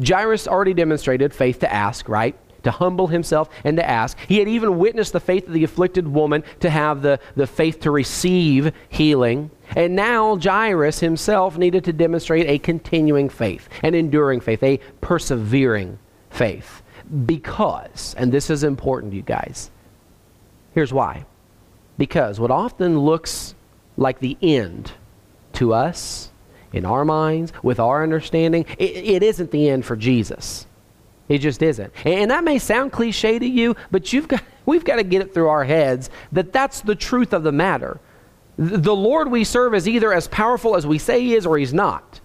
Jairus 0.06 0.46
already 0.46 0.74
demonstrated 0.74 1.32
faith 1.32 1.60
to 1.60 1.72
ask, 1.72 2.08
right? 2.08 2.36
To 2.64 2.70
humble 2.70 3.06
himself 3.06 3.48
and 3.64 3.78
to 3.78 3.88
ask. 3.88 4.18
He 4.28 4.38
had 4.38 4.48
even 4.48 4.78
witnessed 4.78 5.14
the 5.14 5.20
faith 5.20 5.46
of 5.46 5.54
the 5.54 5.64
afflicted 5.64 6.06
woman 6.06 6.44
to 6.60 6.68
have 6.68 7.00
the, 7.00 7.18
the 7.34 7.46
faith 7.46 7.80
to 7.80 7.90
receive 7.90 8.72
healing. 8.90 9.50
And 9.74 9.96
now 9.96 10.36
Jairus 10.36 11.00
himself 11.00 11.56
needed 11.56 11.84
to 11.84 11.92
demonstrate 11.94 12.46
a 12.46 12.58
continuing 12.58 13.30
faith, 13.30 13.68
an 13.82 13.94
enduring 13.94 14.40
faith, 14.40 14.62
a 14.62 14.78
persevering 15.00 15.98
faith. 16.28 16.79
Because, 17.26 18.14
and 18.16 18.30
this 18.30 18.50
is 18.50 18.62
important, 18.62 19.12
you 19.12 19.22
guys. 19.22 19.70
Here's 20.74 20.92
why. 20.92 21.26
Because 21.98 22.38
what 22.38 22.50
often 22.50 23.00
looks 23.00 23.54
like 23.96 24.20
the 24.20 24.36
end 24.40 24.92
to 25.54 25.74
us, 25.74 26.30
in 26.72 26.84
our 26.84 27.04
minds, 27.04 27.52
with 27.62 27.80
our 27.80 28.02
understanding, 28.02 28.64
it, 28.78 28.96
it 28.96 29.22
isn't 29.22 29.50
the 29.50 29.68
end 29.68 29.84
for 29.84 29.96
Jesus. 29.96 30.66
It 31.28 31.38
just 31.38 31.62
isn't. 31.62 31.92
And 32.04 32.30
that 32.30 32.44
may 32.44 32.58
sound 32.58 32.92
cliche 32.92 33.38
to 33.38 33.46
you, 33.46 33.76
but 33.90 34.12
you've 34.12 34.28
got, 34.28 34.42
we've 34.66 34.84
got 34.84 34.96
to 34.96 35.02
get 35.02 35.22
it 35.22 35.34
through 35.34 35.48
our 35.48 35.64
heads 35.64 36.10
that 36.32 36.52
that's 36.52 36.80
the 36.80 36.94
truth 36.94 37.32
of 37.32 37.42
the 37.42 37.52
matter. 37.52 38.00
The 38.56 38.94
Lord 38.94 39.30
we 39.30 39.44
serve 39.44 39.74
is 39.74 39.88
either 39.88 40.12
as 40.12 40.28
powerful 40.28 40.76
as 40.76 40.86
we 40.86 40.98
say 40.98 41.20
he 41.20 41.34
is 41.34 41.46
or 41.46 41.56
he's 41.56 41.72
not. 41.72 42.19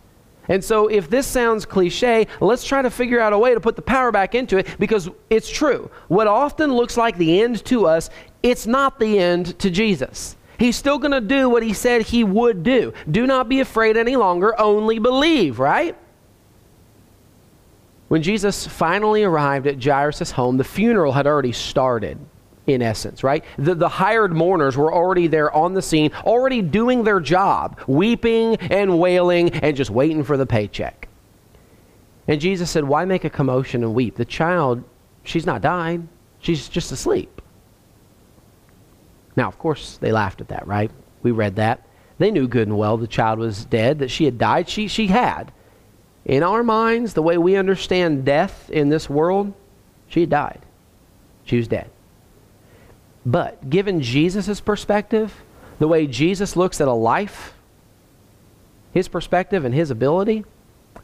And 0.47 0.63
so, 0.63 0.87
if 0.87 1.09
this 1.09 1.25
sounds 1.25 1.65
cliche, 1.65 2.27
let's 2.39 2.63
try 2.63 2.81
to 2.81 2.89
figure 2.89 3.19
out 3.19 3.33
a 3.33 3.37
way 3.37 3.53
to 3.53 3.59
put 3.59 3.75
the 3.75 3.81
power 3.81 4.11
back 4.11 4.35
into 4.35 4.57
it 4.57 4.67
because 4.79 5.09
it's 5.29 5.49
true. 5.49 5.89
What 6.07 6.27
often 6.27 6.73
looks 6.73 6.97
like 6.97 7.17
the 7.17 7.41
end 7.41 7.63
to 7.65 7.87
us, 7.87 8.09
it's 8.43 8.67
not 8.67 8.99
the 8.99 9.19
end 9.19 9.57
to 9.59 9.69
Jesus. 9.69 10.37
He's 10.57 10.75
still 10.75 10.99
going 10.99 11.11
to 11.11 11.21
do 11.21 11.49
what 11.49 11.63
he 11.63 11.73
said 11.73 12.03
he 12.03 12.23
would 12.23 12.63
do. 12.63 12.93
Do 13.09 13.27
not 13.27 13.49
be 13.49 13.59
afraid 13.59 13.97
any 13.97 14.15
longer, 14.15 14.59
only 14.59 14.99
believe, 14.99 15.59
right? 15.59 15.97
When 18.07 18.21
Jesus 18.21 18.67
finally 18.67 19.23
arrived 19.23 19.67
at 19.67 19.83
Jairus' 19.83 20.31
home, 20.31 20.57
the 20.57 20.63
funeral 20.63 21.11
had 21.11 21.27
already 21.27 21.51
started 21.51 22.19
in 22.67 22.81
essence, 22.81 23.23
right? 23.23 23.43
The, 23.57 23.75
the 23.75 23.89
hired 23.89 24.33
mourners 24.33 24.75
were 24.75 24.93
already 24.93 25.27
there 25.27 25.51
on 25.51 25.73
the 25.73 25.81
scene, 25.81 26.11
already 26.23 26.61
doing 26.61 27.03
their 27.03 27.19
job, 27.19 27.79
weeping 27.87 28.55
and 28.57 28.99
wailing 28.99 29.51
and 29.51 29.75
just 29.75 29.91
waiting 29.91 30.23
for 30.23 30.37
the 30.37 30.45
paycheck. 30.45 31.07
And 32.27 32.41
Jesus 32.41 32.71
said, 32.71 32.83
Why 32.83 33.05
make 33.05 33.23
a 33.23 33.29
commotion 33.29 33.83
and 33.83 33.93
weep? 33.93 34.15
The 34.15 34.25
child, 34.25 34.83
she's 35.23 35.45
not 35.45 35.61
died, 35.61 36.07
she's 36.39 36.67
just 36.67 36.91
asleep. 36.91 37.41
Now, 39.35 39.47
of 39.47 39.59
course, 39.59 39.97
they 39.97 40.11
laughed 40.11 40.41
at 40.41 40.47
that, 40.47 40.65
right? 40.65 40.89
We 41.21 41.31
read 41.31 41.57
that. 41.57 41.85
They 42.17 42.31
knew 42.31 42.47
good 42.47 42.67
and 42.67 42.77
well 42.77 42.97
the 42.97 43.07
child 43.07 43.39
was 43.39 43.65
dead, 43.65 43.99
that 43.99 44.09
she 44.09 44.25
had 44.25 44.37
died. 44.37 44.69
She, 44.69 44.87
she 44.87 45.07
had. 45.07 45.51
In 46.23 46.41
our 46.41 46.63
minds, 46.63 47.13
the 47.13 47.21
way 47.21 47.37
we 47.37 47.55
understand 47.55 48.25
death 48.25 48.69
in 48.71 48.89
this 48.89 49.09
world, 49.09 49.53
she 50.07 50.21
had 50.21 50.29
died. 50.29 50.61
She 51.43 51.57
was 51.57 51.67
dead. 51.67 51.89
But 53.25 53.69
given 53.69 54.01
Jesus' 54.01 54.59
perspective, 54.59 55.33
the 55.79 55.87
way 55.87 56.07
Jesus 56.07 56.55
looks 56.55 56.79
at 56.79 56.87
a 56.87 56.93
life, 56.93 57.53
his 58.93 59.07
perspective 59.07 59.65
and 59.65 59.73
his 59.73 59.91
ability, 59.91 60.45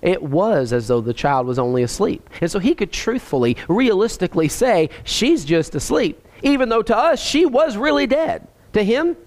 it 0.02 0.22
was 0.22 0.72
as 0.72 0.88
though 0.88 1.02
the 1.02 1.14
child 1.14 1.48
was 1.48 1.60
only 1.60 1.84
asleep. 1.84 2.30
And 2.40 2.50
so 2.50 2.60
he 2.60 2.74
could 2.76 2.92
truthfully, 2.92 3.58
realistically 3.68 4.48
say, 4.48 4.90
she's 5.04 5.46
just 5.46 5.76
asleep. 5.76 6.26
Even 6.44 6.70
though 6.70 6.82
to 6.82 6.96
us, 6.96 7.22
she 7.22 7.46
was 7.46 7.78
really 7.78 8.08
dead. 8.08 8.48
To 8.74 8.84
him, 8.84 9.18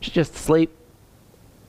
she's 0.00 0.14
just 0.14 0.34
asleep 0.34 0.74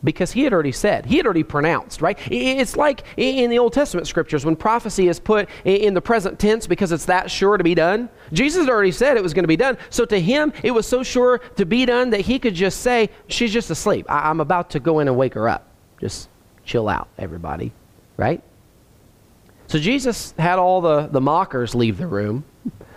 because 0.03 0.31
he 0.31 0.43
had 0.43 0.53
already 0.53 0.71
said, 0.71 1.07
he 1.07 1.17
had 1.17 1.25
already 1.25 1.43
pronounced, 1.43 2.01
right? 2.01 2.17
It's 2.31 2.77
like 2.77 3.03
in 3.17 3.49
the 3.49 3.59
Old 3.59 3.73
Testament 3.73 4.07
scriptures 4.07 4.45
when 4.45 4.55
prophecy 4.55 5.07
is 5.07 5.19
put 5.19 5.49
in 5.63 5.95
the 5.95 6.01
present 6.01 6.39
tense 6.39 6.67
because 6.67 6.91
it's 6.91 7.05
that 7.05 7.29
sure 7.31 7.57
to 7.57 7.63
be 7.63 7.75
done. 7.75 8.09
Jesus 8.33 8.65
had 8.65 8.69
already 8.69 8.91
said 8.91 9.17
it 9.17 9.23
was 9.23 9.33
going 9.33 9.43
to 9.43 9.47
be 9.47 9.57
done. 9.57 9.77
So 9.89 10.05
to 10.05 10.19
him, 10.19 10.53
it 10.63 10.71
was 10.71 10.87
so 10.87 11.03
sure 11.03 11.39
to 11.57 11.65
be 11.65 11.85
done 11.85 12.09
that 12.11 12.21
he 12.21 12.39
could 12.39 12.55
just 12.55 12.81
say, 12.81 13.09
She's 13.27 13.53
just 13.53 13.69
asleep. 13.69 14.05
I- 14.09 14.29
am 14.29 14.39
about 14.39 14.71
to 14.71 14.79
go 14.79 14.99
in 14.99 15.07
and 15.07 15.17
wake 15.17 15.33
her 15.33 15.47
up. 15.47 15.67
Just 15.99 16.29
chill 16.63 16.89
out, 16.89 17.07
everybody, 17.17 17.71
right? 18.17 18.41
So 19.67 19.79
Jesus 19.79 20.33
had 20.37 20.59
all 20.59 20.81
the, 20.81 21.07
the 21.07 21.21
mockers 21.21 21.73
leave 21.73 21.97
the 21.97 22.07
room. 22.07 22.43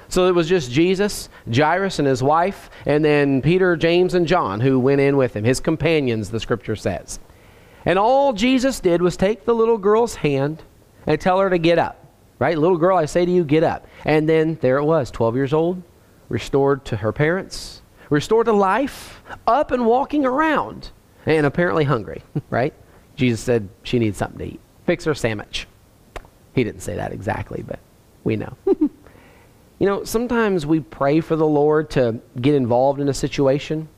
So 0.09 0.27
it 0.27 0.35
was 0.35 0.49
just 0.49 0.71
Jesus, 0.71 1.29
Jairus, 1.55 1.99
and 1.99 2.09
his 2.09 2.23
wife, 2.23 2.71
and 2.87 3.05
then 3.05 3.43
Peter, 3.43 3.77
James, 3.77 4.15
and 4.15 4.27
John 4.27 4.61
who 4.61 4.81
went 4.81 5.03
in 5.03 5.19
with 5.19 5.37
him, 5.37 5.45
his 5.45 5.61
companions, 5.61 6.31
the 6.31 6.41
scripture 6.41 6.77
says. 6.77 7.21
And 7.85 7.99
all 7.99 8.33
Jesus 8.33 8.81
did 8.81 9.03
was 9.03 9.17
take 9.17 9.45
the 9.45 9.55
little 9.55 9.79
girl's 9.79 10.17
hand 10.17 10.63
and 11.07 11.21
tell 11.21 11.39
her 11.41 11.51
to 11.51 11.59
get 11.59 11.79
up. 11.79 12.08
Right? 12.39 12.57
Little 12.57 12.77
girl, 12.77 12.97
I 12.97 13.07
say 13.07 13.25
to 13.25 13.31
you, 13.31 13.45
get 13.45 13.65
up. 13.65 13.87
And 14.05 14.29
then 14.29 14.59
there 14.61 14.79
it 14.79 14.85
was, 14.85 15.11
12 15.11 15.35
years 15.35 15.53
old, 15.53 15.83
restored 16.29 16.85
to 16.87 16.97
her 16.99 17.13
parents, 17.13 17.83
restored 18.11 18.47
to 18.47 18.53
life, 18.53 19.23
up 19.47 19.71
and 19.71 19.87
walking 19.87 20.25
around, 20.25 20.91
and 21.27 21.45
apparently 21.47 21.85
hungry, 21.85 22.23
right? 22.51 22.75
Jesus 23.17 23.41
said 23.41 23.69
she 23.83 23.99
needs 23.99 24.19
something 24.19 24.39
to 24.39 24.55
eat. 24.55 24.61
Fix 24.87 25.05
her 25.05 25.15
sandwich. 25.15 25.67
He 26.55 26.65
didn't 26.65 26.81
say 26.81 26.97
that 26.97 27.13
exactly, 27.13 27.63
but 27.67 27.81
we 28.25 28.37
know. 28.37 28.57
you 28.67 28.91
know, 29.81 30.05
sometimes 30.05 30.65
we 30.65 30.81
pray 30.81 31.21
for 31.21 31.37
the 31.37 31.47
Lord 31.47 31.91
to 31.91 32.21
get 32.41 32.55
involved 32.55 33.01
in 33.01 33.09
a 33.09 33.15
situation 33.15 33.89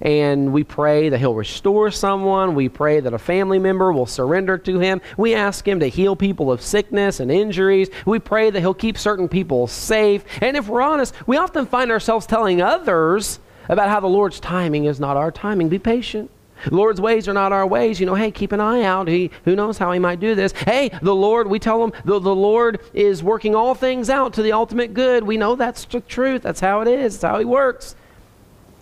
and 0.00 0.52
we 0.52 0.64
pray 0.64 1.08
that 1.08 1.18
he'll 1.18 1.34
restore 1.34 1.90
someone. 1.90 2.54
We 2.54 2.68
pray 2.68 3.00
that 3.00 3.12
a 3.12 3.18
family 3.18 3.58
member 3.58 3.92
will 3.92 4.06
surrender 4.06 4.58
to 4.58 4.78
him. 4.78 5.00
We 5.16 5.34
ask 5.34 5.66
him 5.66 5.80
to 5.80 5.88
heal 5.88 6.16
people 6.16 6.52
of 6.52 6.62
sickness 6.62 7.20
and 7.20 7.30
injuries. 7.30 7.88
We 8.06 8.18
pray 8.18 8.50
that 8.50 8.60
he'll 8.60 8.74
keep 8.74 8.98
certain 8.98 9.28
people 9.28 9.66
safe. 9.66 10.24
And 10.40 10.56
if 10.56 10.68
we're 10.68 10.82
honest, 10.82 11.14
we 11.26 11.36
often 11.36 11.66
find 11.66 11.90
ourselves 11.90 12.26
telling 12.26 12.62
others 12.62 13.40
about 13.68 13.88
how 13.88 14.00
the 14.00 14.06
Lord's 14.06 14.40
timing 14.40 14.84
is 14.84 15.00
not 15.00 15.16
our 15.16 15.30
timing. 15.30 15.68
Be 15.68 15.78
patient. 15.78 16.30
Lord's 16.70 17.00
ways 17.00 17.28
are 17.28 17.32
not 17.32 17.52
our 17.52 17.66
ways. 17.66 18.00
You 18.00 18.06
know, 18.06 18.14
hey, 18.14 18.30
keep 18.30 18.52
an 18.52 18.60
eye 18.60 18.82
out. 18.82 19.08
He, 19.08 19.30
who 19.44 19.54
knows 19.54 19.78
how 19.78 19.92
he 19.92 19.98
might 19.98 20.20
do 20.20 20.34
this? 20.34 20.52
Hey, 20.52 20.90
the 21.02 21.14
Lord, 21.14 21.46
we 21.48 21.58
tell 21.58 21.82
him 21.84 21.92
the, 22.04 22.18
the 22.18 22.34
Lord 22.34 22.80
is 22.92 23.22
working 23.22 23.54
all 23.54 23.74
things 23.74 24.10
out 24.10 24.32
to 24.34 24.42
the 24.42 24.52
ultimate 24.52 24.94
good. 24.94 25.22
We 25.22 25.36
know 25.36 25.54
that's 25.54 25.84
the 25.84 26.00
truth. 26.00 26.42
That's 26.42 26.60
how 26.60 26.80
it 26.80 26.88
is. 26.88 27.20
That's 27.20 27.32
how 27.32 27.38
he 27.38 27.44
works. 27.44 27.94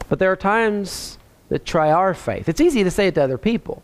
But 0.09 0.19
there 0.19 0.31
are 0.31 0.37
times 0.37 1.19
that 1.49 1.65
try 1.65 1.91
our 1.91 2.15
faith. 2.15 2.49
It's 2.49 2.61
easy 2.61 2.85
to 2.85 2.91
say 2.91 3.09
it 3.09 3.15
to 3.17 3.23
other 3.23 3.39
people. 3.39 3.83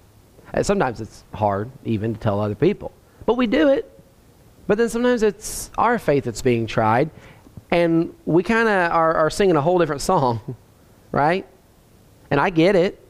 And 0.53 0.65
sometimes 0.65 1.01
it's 1.01 1.25
hard 1.35 1.71
even 1.85 2.15
to 2.15 2.21
tell 2.21 2.41
other 2.41 2.55
people. 2.55 2.93
But 3.27 3.37
we 3.37 3.47
do 3.47 3.69
it. 3.69 3.89
But 4.67 4.79
then 4.79 4.89
sometimes 4.89 5.23
it's 5.23 5.71
our 5.79 5.99
faith 5.99 6.25
that's 6.25 6.43
being 6.43 6.67
tried. 6.67 7.11
And 7.71 8.15
we 8.27 8.43
kind 8.43 8.69
of 8.69 8.93
are, 8.93 9.15
are 9.15 9.31
singing 9.31 9.57
a 9.57 9.61
whole 9.61 9.79
different 9.79 10.03
song, 10.03 10.57
right? 11.13 11.47
And 12.31 12.41
I 12.41 12.51
get 12.51 12.77
it. 12.77 13.01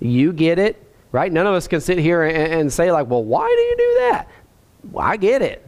You 0.00 0.32
get 0.32 0.58
it, 0.58 0.82
right? 1.12 1.32
None 1.32 1.46
of 1.46 1.54
us 1.54 1.68
can 1.68 1.80
sit 1.80 1.98
here 1.98 2.24
and, 2.24 2.52
and 2.52 2.72
say, 2.72 2.92
like, 2.92 3.08
well, 3.08 3.24
why 3.24 3.46
do 3.46 3.62
you 3.62 3.76
do 3.76 4.00
that? 4.00 4.28
Well, 4.92 5.04
I 5.04 5.16
get 5.16 5.42
it. 5.42 5.66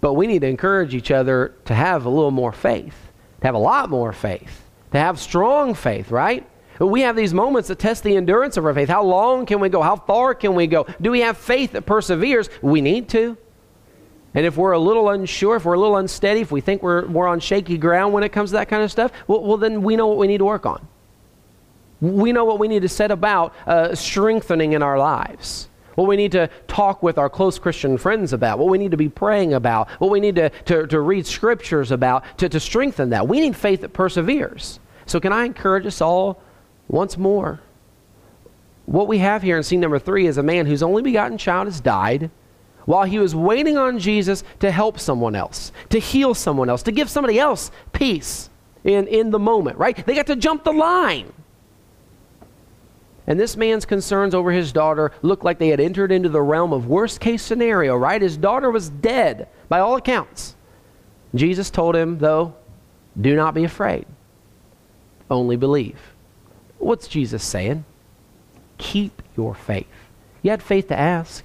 But 0.00 0.14
we 0.14 0.26
need 0.26 0.40
to 0.40 0.48
encourage 0.48 0.94
each 0.94 1.10
other 1.10 1.54
to 1.66 1.74
have 1.74 2.04
a 2.04 2.08
little 2.08 2.30
more 2.30 2.52
faith, 2.52 2.96
to 3.40 3.46
have 3.46 3.54
a 3.54 3.58
lot 3.58 3.90
more 3.90 4.12
faith 4.12 4.62
to 4.92 4.98
have 4.98 5.18
strong 5.18 5.74
faith, 5.74 6.10
right? 6.10 6.46
We 6.78 7.02
have 7.02 7.14
these 7.14 7.34
moments 7.34 7.68
that 7.68 7.78
test 7.78 8.02
the 8.02 8.16
endurance 8.16 8.56
of 8.56 8.64
our 8.64 8.72
faith. 8.72 8.88
How 8.88 9.04
long 9.04 9.44
can 9.44 9.60
we 9.60 9.68
go? 9.68 9.82
How 9.82 9.96
far 9.96 10.34
can 10.34 10.54
we 10.54 10.66
go? 10.66 10.86
Do 11.00 11.10
we 11.10 11.20
have 11.20 11.36
faith 11.36 11.72
that 11.72 11.82
perseveres? 11.82 12.48
We 12.62 12.80
need 12.80 13.08
to. 13.10 13.36
And 14.32 14.46
if 14.46 14.56
we're 14.56 14.72
a 14.72 14.78
little 14.78 15.10
unsure, 15.10 15.56
if 15.56 15.64
we're 15.64 15.74
a 15.74 15.78
little 15.78 15.96
unsteady, 15.96 16.40
if 16.40 16.52
we 16.52 16.60
think 16.60 16.82
we're, 16.82 17.06
we're 17.06 17.28
on 17.28 17.40
shaky 17.40 17.76
ground 17.76 18.14
when 18.14 18.22
it 18.22 18.30
comes 18.30 18.50
to 18.50 18.54
that 18.54 18.68
kind 18.68 18.82
of 18.82 18.90
stuff, 18.90 19.12
well, 19.26 19.42
well 19.42 19.56
then 19.56 19.82
we 19.82 19.96
know 19.96 20.06
what 20.06 20.18
we 20.18 20.26
need 20.26 20.38
to 20.38 20.44
work 20.44 20.66
on. 20.66 20.86
We 22.00 22.32
know 22.32 22.44
what 22.44 22.58
we 22.58 22.68
need 22.68 22.82
to 22.82 22.88
set 22.88 23.10
about 23.10 23.54
uh, 23.66 23.94
strengthening 23.94 24.72
in 24.72 24.82
our 24.82 24.98
lives 24.98 25.69
what 25.94 26.06
we 26.06 26.16
need 26.16 26.32
to 26.32 26.48
talk 26.66 27.02
with 27.02 27.18
our 27.18 27.28
close 27.28 27.58
Christian 27.58 27.98
friends 27.98 28.32
about, 28.32 28.58
what 28.58 28.68
we 28.68 28.78
need 28.78 28.90
to 28.90 28.96
be 28.96 29.08
praying 29.08 29.54
about, 29.54 29.88
what 30.00 30.10
we 30.10 30.20
need 30.20 30.36
to, 30.36 30.50
to, 30.66 30.86
to 30.86 31.00
read 31.00 31.26
scriptures 31.26 31.90
about 31.90 32.24
to, 32.38 32.48
to 32.48 32.60
strengthen 32.60 33.10
that. 33.10 33.26
We 33.26 33.40
need 33.40 33.56
faith 33.56 33.80
that 33.82 33.92
perseveres. 33.92 34.80
So, 35.06 35.20
can 35.20 35.32
I 35.32 35.44
encourage 35.44 35.86
us 35.86 36.00
all 36.00 36.42
once 36.88 37.18
more? 37.18 37.60
What 38.86 39.08
we 39.08 39.18
have 39.18 39.42
here 39.42 39.56
in 39.56 39.62
scene 39.62 39.80
number 39.80 39.98
three 39.98 40.26
is 40.26 40.36
a 40.36 40.42
man 40.42 40.66
whose 40.66 40.82
only 40.82 41.02
begotten 41.02 41.38
child 41.38 41.66
has 41.66 41.80
died 41.80 42.30
while 42.86 43.04
he 43.04 43.18
was 43.18 43.34
waiting 43.34 43.76
on 43.76 43.98
Jesus 43.98 44.42
to 44.58 44.70
help 44.70 44.98
someone 44.98 45.36
else, 45.36 45.70
to 45.90 45.98
heal 45.98 46.34
someone 46.34 46.68
else, 46.68 46.82
to 46.82 46.92
give 46.92 47.08
somebody 47.08 47.38
else 47.38 47.70
peace 47.92 48.50
in, 48.82 49.06
in 49.06 49.30
the 49.30 49.38
moment, 49.38 49.78
right? 49.78 50.04
They 50.06 50.14
got 50.14 50.26
to 50.26 50.36
jump 50.36 50.64
the 50.64 50.72
line. 50.72 51.32
And 53.30 53.38
this 53.38 53.56
man's 53.56 53.84
concerns 53.84 54.34
over 54.34 54.50
his 54.50 54.72
daughter 54.72 55.12
looked 55.22 55.44
like 55.44 55.60
they 55.60 55.68
had 55.68 55.78
entered 55.78 56.10
into 56.10 56.28
the 56.28 56.42
realm 56.42 56.72
of 56.72 56.88
worst 56.88 57.20
case 57.20 57.44
scenario, 57.44 57.94
right? 57.94 58.20
His 58.20 58.36
daughter 58.36 58.72
was 58.72 58.88
dead 58.88 59.46
by 59.68 59.78
all 59.78 59.94
accounts. 59.94 60.56
Jesus 61.36 61.70
told 61.70 61.94
him, 61.94 62.18
though, 62.18 62.56
do 63.20 63.36
not 63.36 63.54
be 63.54 63.62
afraid, 63.62 64.04
only 65.30 65.54
believe. 65.54 66.00
What's 66.78 67.06
Jesus 67.06 67.44
saying? 67.44 67.84
Keep 68.78 69.22
your 69.36 69.54
faith. 69.54 69.86
You 70.42 70.50
had 70.50 70.60
faith 70.60 70.88
to 70.88 70.98
ask. 70.98 71.44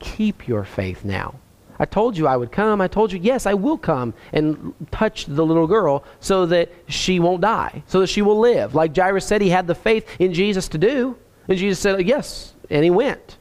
Keep 0.00 0.48
your 0.48 0.64
faith 0.64 1.04
now. 1.04 1.36
I 1.78 1.84
told 1.84 2.16
you 2.16 2.26
I 2.26 2.36
would 2.36 2.52
come. 2.52 2.80
I 2.80 2.88
told 2.88 3.12
you, 3.12 3.18
yes, 3.18 3.46
I 3.46 3.54
will 3.54 3.78
come 3.78 4.14
and 4.32 4.74
touch 4.90 5.26
the 5.26 5.44
little 5.44 5.66
girl 5.66 6.04
so 6.20 6.46
that 6.46 6.72
she 6.88 7.20
won't 7.20 7.42
die, 7.42 7.82
so 7.86 8.00
that 8.00 8.08
she 8.08 8.22
will 8.22 8.38
live. 8.38 8.74
Like 8.74 8.96
Jairus 8.96 9.26
said, 9.26 9.42
he 9.42 9.50
had 9.50 9.66
the 9.66 9.74
faith 9.74 10.08
in 10.18 10.32
Jesus 10.32 10.68
to 10.68 10.78
do. 10.78 11.16
And 11.48 11.58
Jesus 11.58 11.78
said, 11.78 12.06
yes. 12.06 12.54
And 12.70 12.82
he 12.82 12.90
went. 12.90 13.36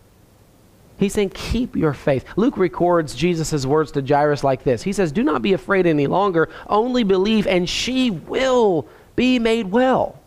He's 0.98 1.14
saying, 1.14 1.32
keep 1.32 1.76
your 1.76 1.94
faith. 1.94 2.26
Luke 2.36 2.58
records 2.58 3.16
Jesus' 3.16 3.66
words 3.66 3.92
to 3.94 4.02
Jairus 4.02 4.44
like 4.44 4.64
this 4.64 4.84
He 4.84 4.94
says, 4.94 5.12
Do 5.12 5.24
not 5.24 5.42
be 5.42 5.54
afraid 5.54 5.86
any 5.86 6.08
longer, 6.08 6.50
only 6.68 7.04
believe, 7.04 7.48
and 7.48 7.70
she 7.70 8.12
will 8.12 8.88
be 9.16 9.40
made 9.40 9.72
well. 9.72 10.22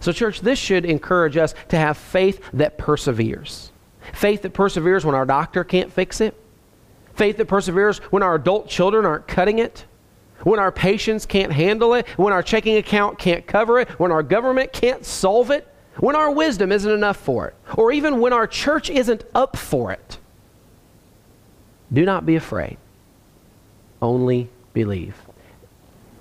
So, 0.00 0.12
church, 0.12 0.40
this 0.40 0.58
should 0.58 0.84
encourage 0.84 1.36
us 1.36 1.54
to 1.68 1.76
have 1.76 1.96
faith 1.96 2.42
that 2.54 2.78
perseveres. 2.78 3.70
Faith 4.12 4.42
that 4.42 4.54
perseveres 4.54 5.04
when 5.04 5.14
our 5.14 5.26
doctor 5.26 5.62
can't 5.62 5.92
fix 5.92 6.20
it 6.20 6.34
Faith 7.20 7.36
that 7.36 7.48
perseveres 7.48 7.98
when 8.10 8.22
our 8.22 8.36
adult 8.36 8.66
children 8.66 9.04
aren't 9.04 9.28
cutting 9.28 9.58
it, 9.58 9.84
when 10.44 10.58
our 10.58 10.72
patients 10.72 11.26
can't 11.26 11.52
handle 11.52 11.92
it, 11.92 12.08
when 12.16 12.32
our 12.32 12.42
checking 12.42 12.78
account 12.78 13.18
can't 13.18 13.46
cover 13.46 13.78
it, 13.78 13.90
when 14.00 14.10
our 14.10 14.22
government 14.22 14.72
can't 14.72 15.04
solve 15.04 15.50
it, 15.50 15.68
when 15.98 16.16
our 16.16 16.30
wisdom 16.30 16.72
isn't 16.72 16.90
enough 16.90 17.18
for 17.18 17.48
it, 17.48 17.54
or 17.76 17.92
even 17.92 18.20
when 18.20 18.32
our 18.32 18.46
church 18.46 18.88
isn't 18.88 19.22
up 19.34 19.54
for 19.54 19.92
it. 19.92 20.16
Do 21.92 22.06
not 22.06 22.24
be 22.24 22.36
afraid. 22.36 22.78
Only 24.00 24.48
believe. 24.72 25.14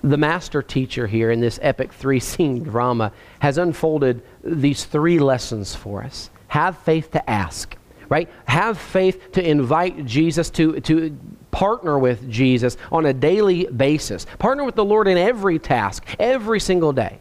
The 0.03 0.17
master 0.17 0.61
teacher 0.61 1.07
here 1.07 1.31
in 1.31 1.39
this 1.39 1.59
epic 1.61 1.93
three 1.93 2.19
scene 2.19 2.61
drama 2.63 3.13
has 3.39 3.57
unfolded 3.57 4.21
these 4.43 4.83
three 4.83 5.17
lessons 5.17 5.73
for 5.73 6.03
us. 6.03 6.29
Have 6.49 6.77
faith 6.79 7.09
to 7.11 7.29
ask 7.29 7.77
right? 8.09 8.29
Have 8.45 8.77
faith 8.77 9.31
to 9.33 9.47
invite 9.47 10.05
Jesus 10.05 10.49
to, 10.51 10.79
to 10.81 11.17
partner 11.51 11.97
with 11.97 12.29
Jesus 12.29 12.75
on 12.91 13.05
a 13.05 13.13
daily 13.13 13.65
basis. 13.65 14.25
Partner 14.37 14.63
with 14.63 14.75
the 14.75 14.85
Lord 14.85 15.07
in 15.07 15.17
every 15.17 15.59
task, 15.59 16.05
every 16.19 16.59
single 16.59 16.91
day. 16.91 17.19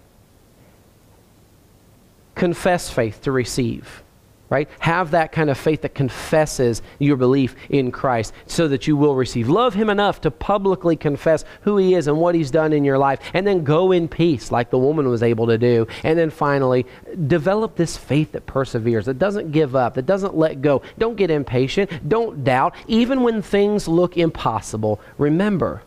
Confess 2.34 2.90
faith 2.90 3.22
to 3.22 3.32
receive 3.32 4.02
right? 4.50 4.68
Have 4.80 5.10
that 5.10 5.32
kind 5.32 5.50
of 5.50 5.58
faith 5.58 5.82
that 5.82 5.94
confesses 5.94 6.82
your 6.98 7.16
belief 7.16 7.54
in 7.68 7.90
Christ 7.90 8.32
so 8.46 8.68
that 8.68 8.86
you 8.86 8.96
will 8.96 9.14
receive. 9.14 9.48
Love 9.48 9.74
Him 9.74 9.90
enough 9.90 10.20
to 10.22 10.30
publicly 10.30 10.96
confess 10.96 11.44
who 11.62 11.76
He 11.76 11.94
is 11.94 12.06
and 12.08 12.18
what 12.18 12.34
He's 12.34 12.50
done 12.50 12.72
in 12.72 12.84
your 12.84 12.98
life, 12.98 13.20
and 13.34 13.46
then 13.46 13.64
go 13.64 13.92
in 13.92 14.08
peace 14.08 14.50
like 14.50 14.70
the 14.70 14.78
woman 14.78 15.08
was 15.08 15.22
able 15.22 15.46
to 15.46 15.58
do. 15.58 15.86
And 16.02 16.18
then 16.18 16.30
finally, 16.30 16.86
develop 17.26 17.76
this 17.76 17.96
faith 17.96 18.32
that 18.32 18.46
perseveres, 18.46 19.06
that 19.06 19.18
doesn't 19.18 19.52
give 19.52 19.76
up, 19.76 19.94
that 19.94 20.06
doesn't 20.06 20.36
let 20.36 20.62
go. 20.62 20.82
Don't 20.98 21.16
get 21.16 21.30
impatient, 21.30 22.08
don't 22.08 22.44
doubt. 22.44 22.74
Even 22.86 23.22
when 23.22 23.42
things 23.42 23.86
look 23.86 24.16
impossible, 24.16 25.00
remember, 25.18 25.82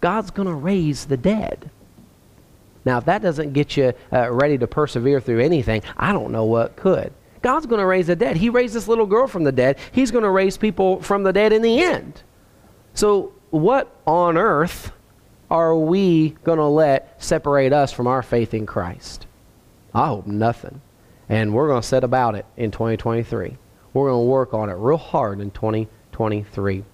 God's 0.00 0.30
going 0.30 0.48
to 0.48 0.54
raise 0.54 1.06
the 1.06 1.16
dead. 1.16 1.70
Now, 2.84 2.98
if 2.98 3.04
that 3.04 3.20
doesn't 3.20 3.52
get 3.52 3.76
you 3.76 3.92
uh, 4.12 4.32
ready 4.32 4.56
to 4.56 4.66
persevere 4.66 5.20
through 5.20 5.40
anything, 5.40 5.82
I 5.96 6.12
don't 6.12 6.32
know 6.32 6.44
what 6.44 6.76
could. 6.76 7.12
God's 7.42 7.66
going 7.66 7.80
to 7.80 7.86
raise 7.86 8.08
the 8.08 8.16
dead. 8.16 8.36
He 8.36 8.50
raised 8.50 8.74
this 8.74 8.88
little 8.88 9.06
girl 9.06 9.26
from 9.26 9.44
the 9.44 9.52
dead. 9.52 9.78
He's 9.92 10.10
going 10.10 10.24
to 10.24 10.30
raise 10.30 10.56
people 10.56 11.00
from 11.00 11.22
the 11.22 11.32
dead 11.32 11.52
in 11.52 11.62
the 11.62 11.80
end. 11.82 12.22
So, 12.94 13.32
what 13.50 13.94
on 14.06 14.36
earth 14.36 14.92
are 15.50 15.76
we 15.76 16.30
going 16.44 16.58
to 16.58 16.66
let 16.66 17.22
separate 17.22 17.72
us 17.72 17.92
from 17.92 18.06
our 18.06 18.22
faith 18.22 18.54
in 18.54 18.66
Christ? 18.66 19.26
I 19.94 20.08
hope 20.08 20.26
nothing. 20.26 20.80
And 21.28 21.54
we're 21.54 21.68
going 21.68 21.80
to 21.82 21.86
set 21.86 22.04
about 22.04 22.34
it 22.34 22.46
in 22.56 22.70
2023. 22.70 23.56
We're 23.92 24.10
going 24.10 24.24
to 24.24 24.30
work 24.30 24.54
on 24.54 24.68
it 24.68 24.74
real 24.74 24.96
hard 24.96 25.40
in 25.40 25.50
2023. 25.50 26.84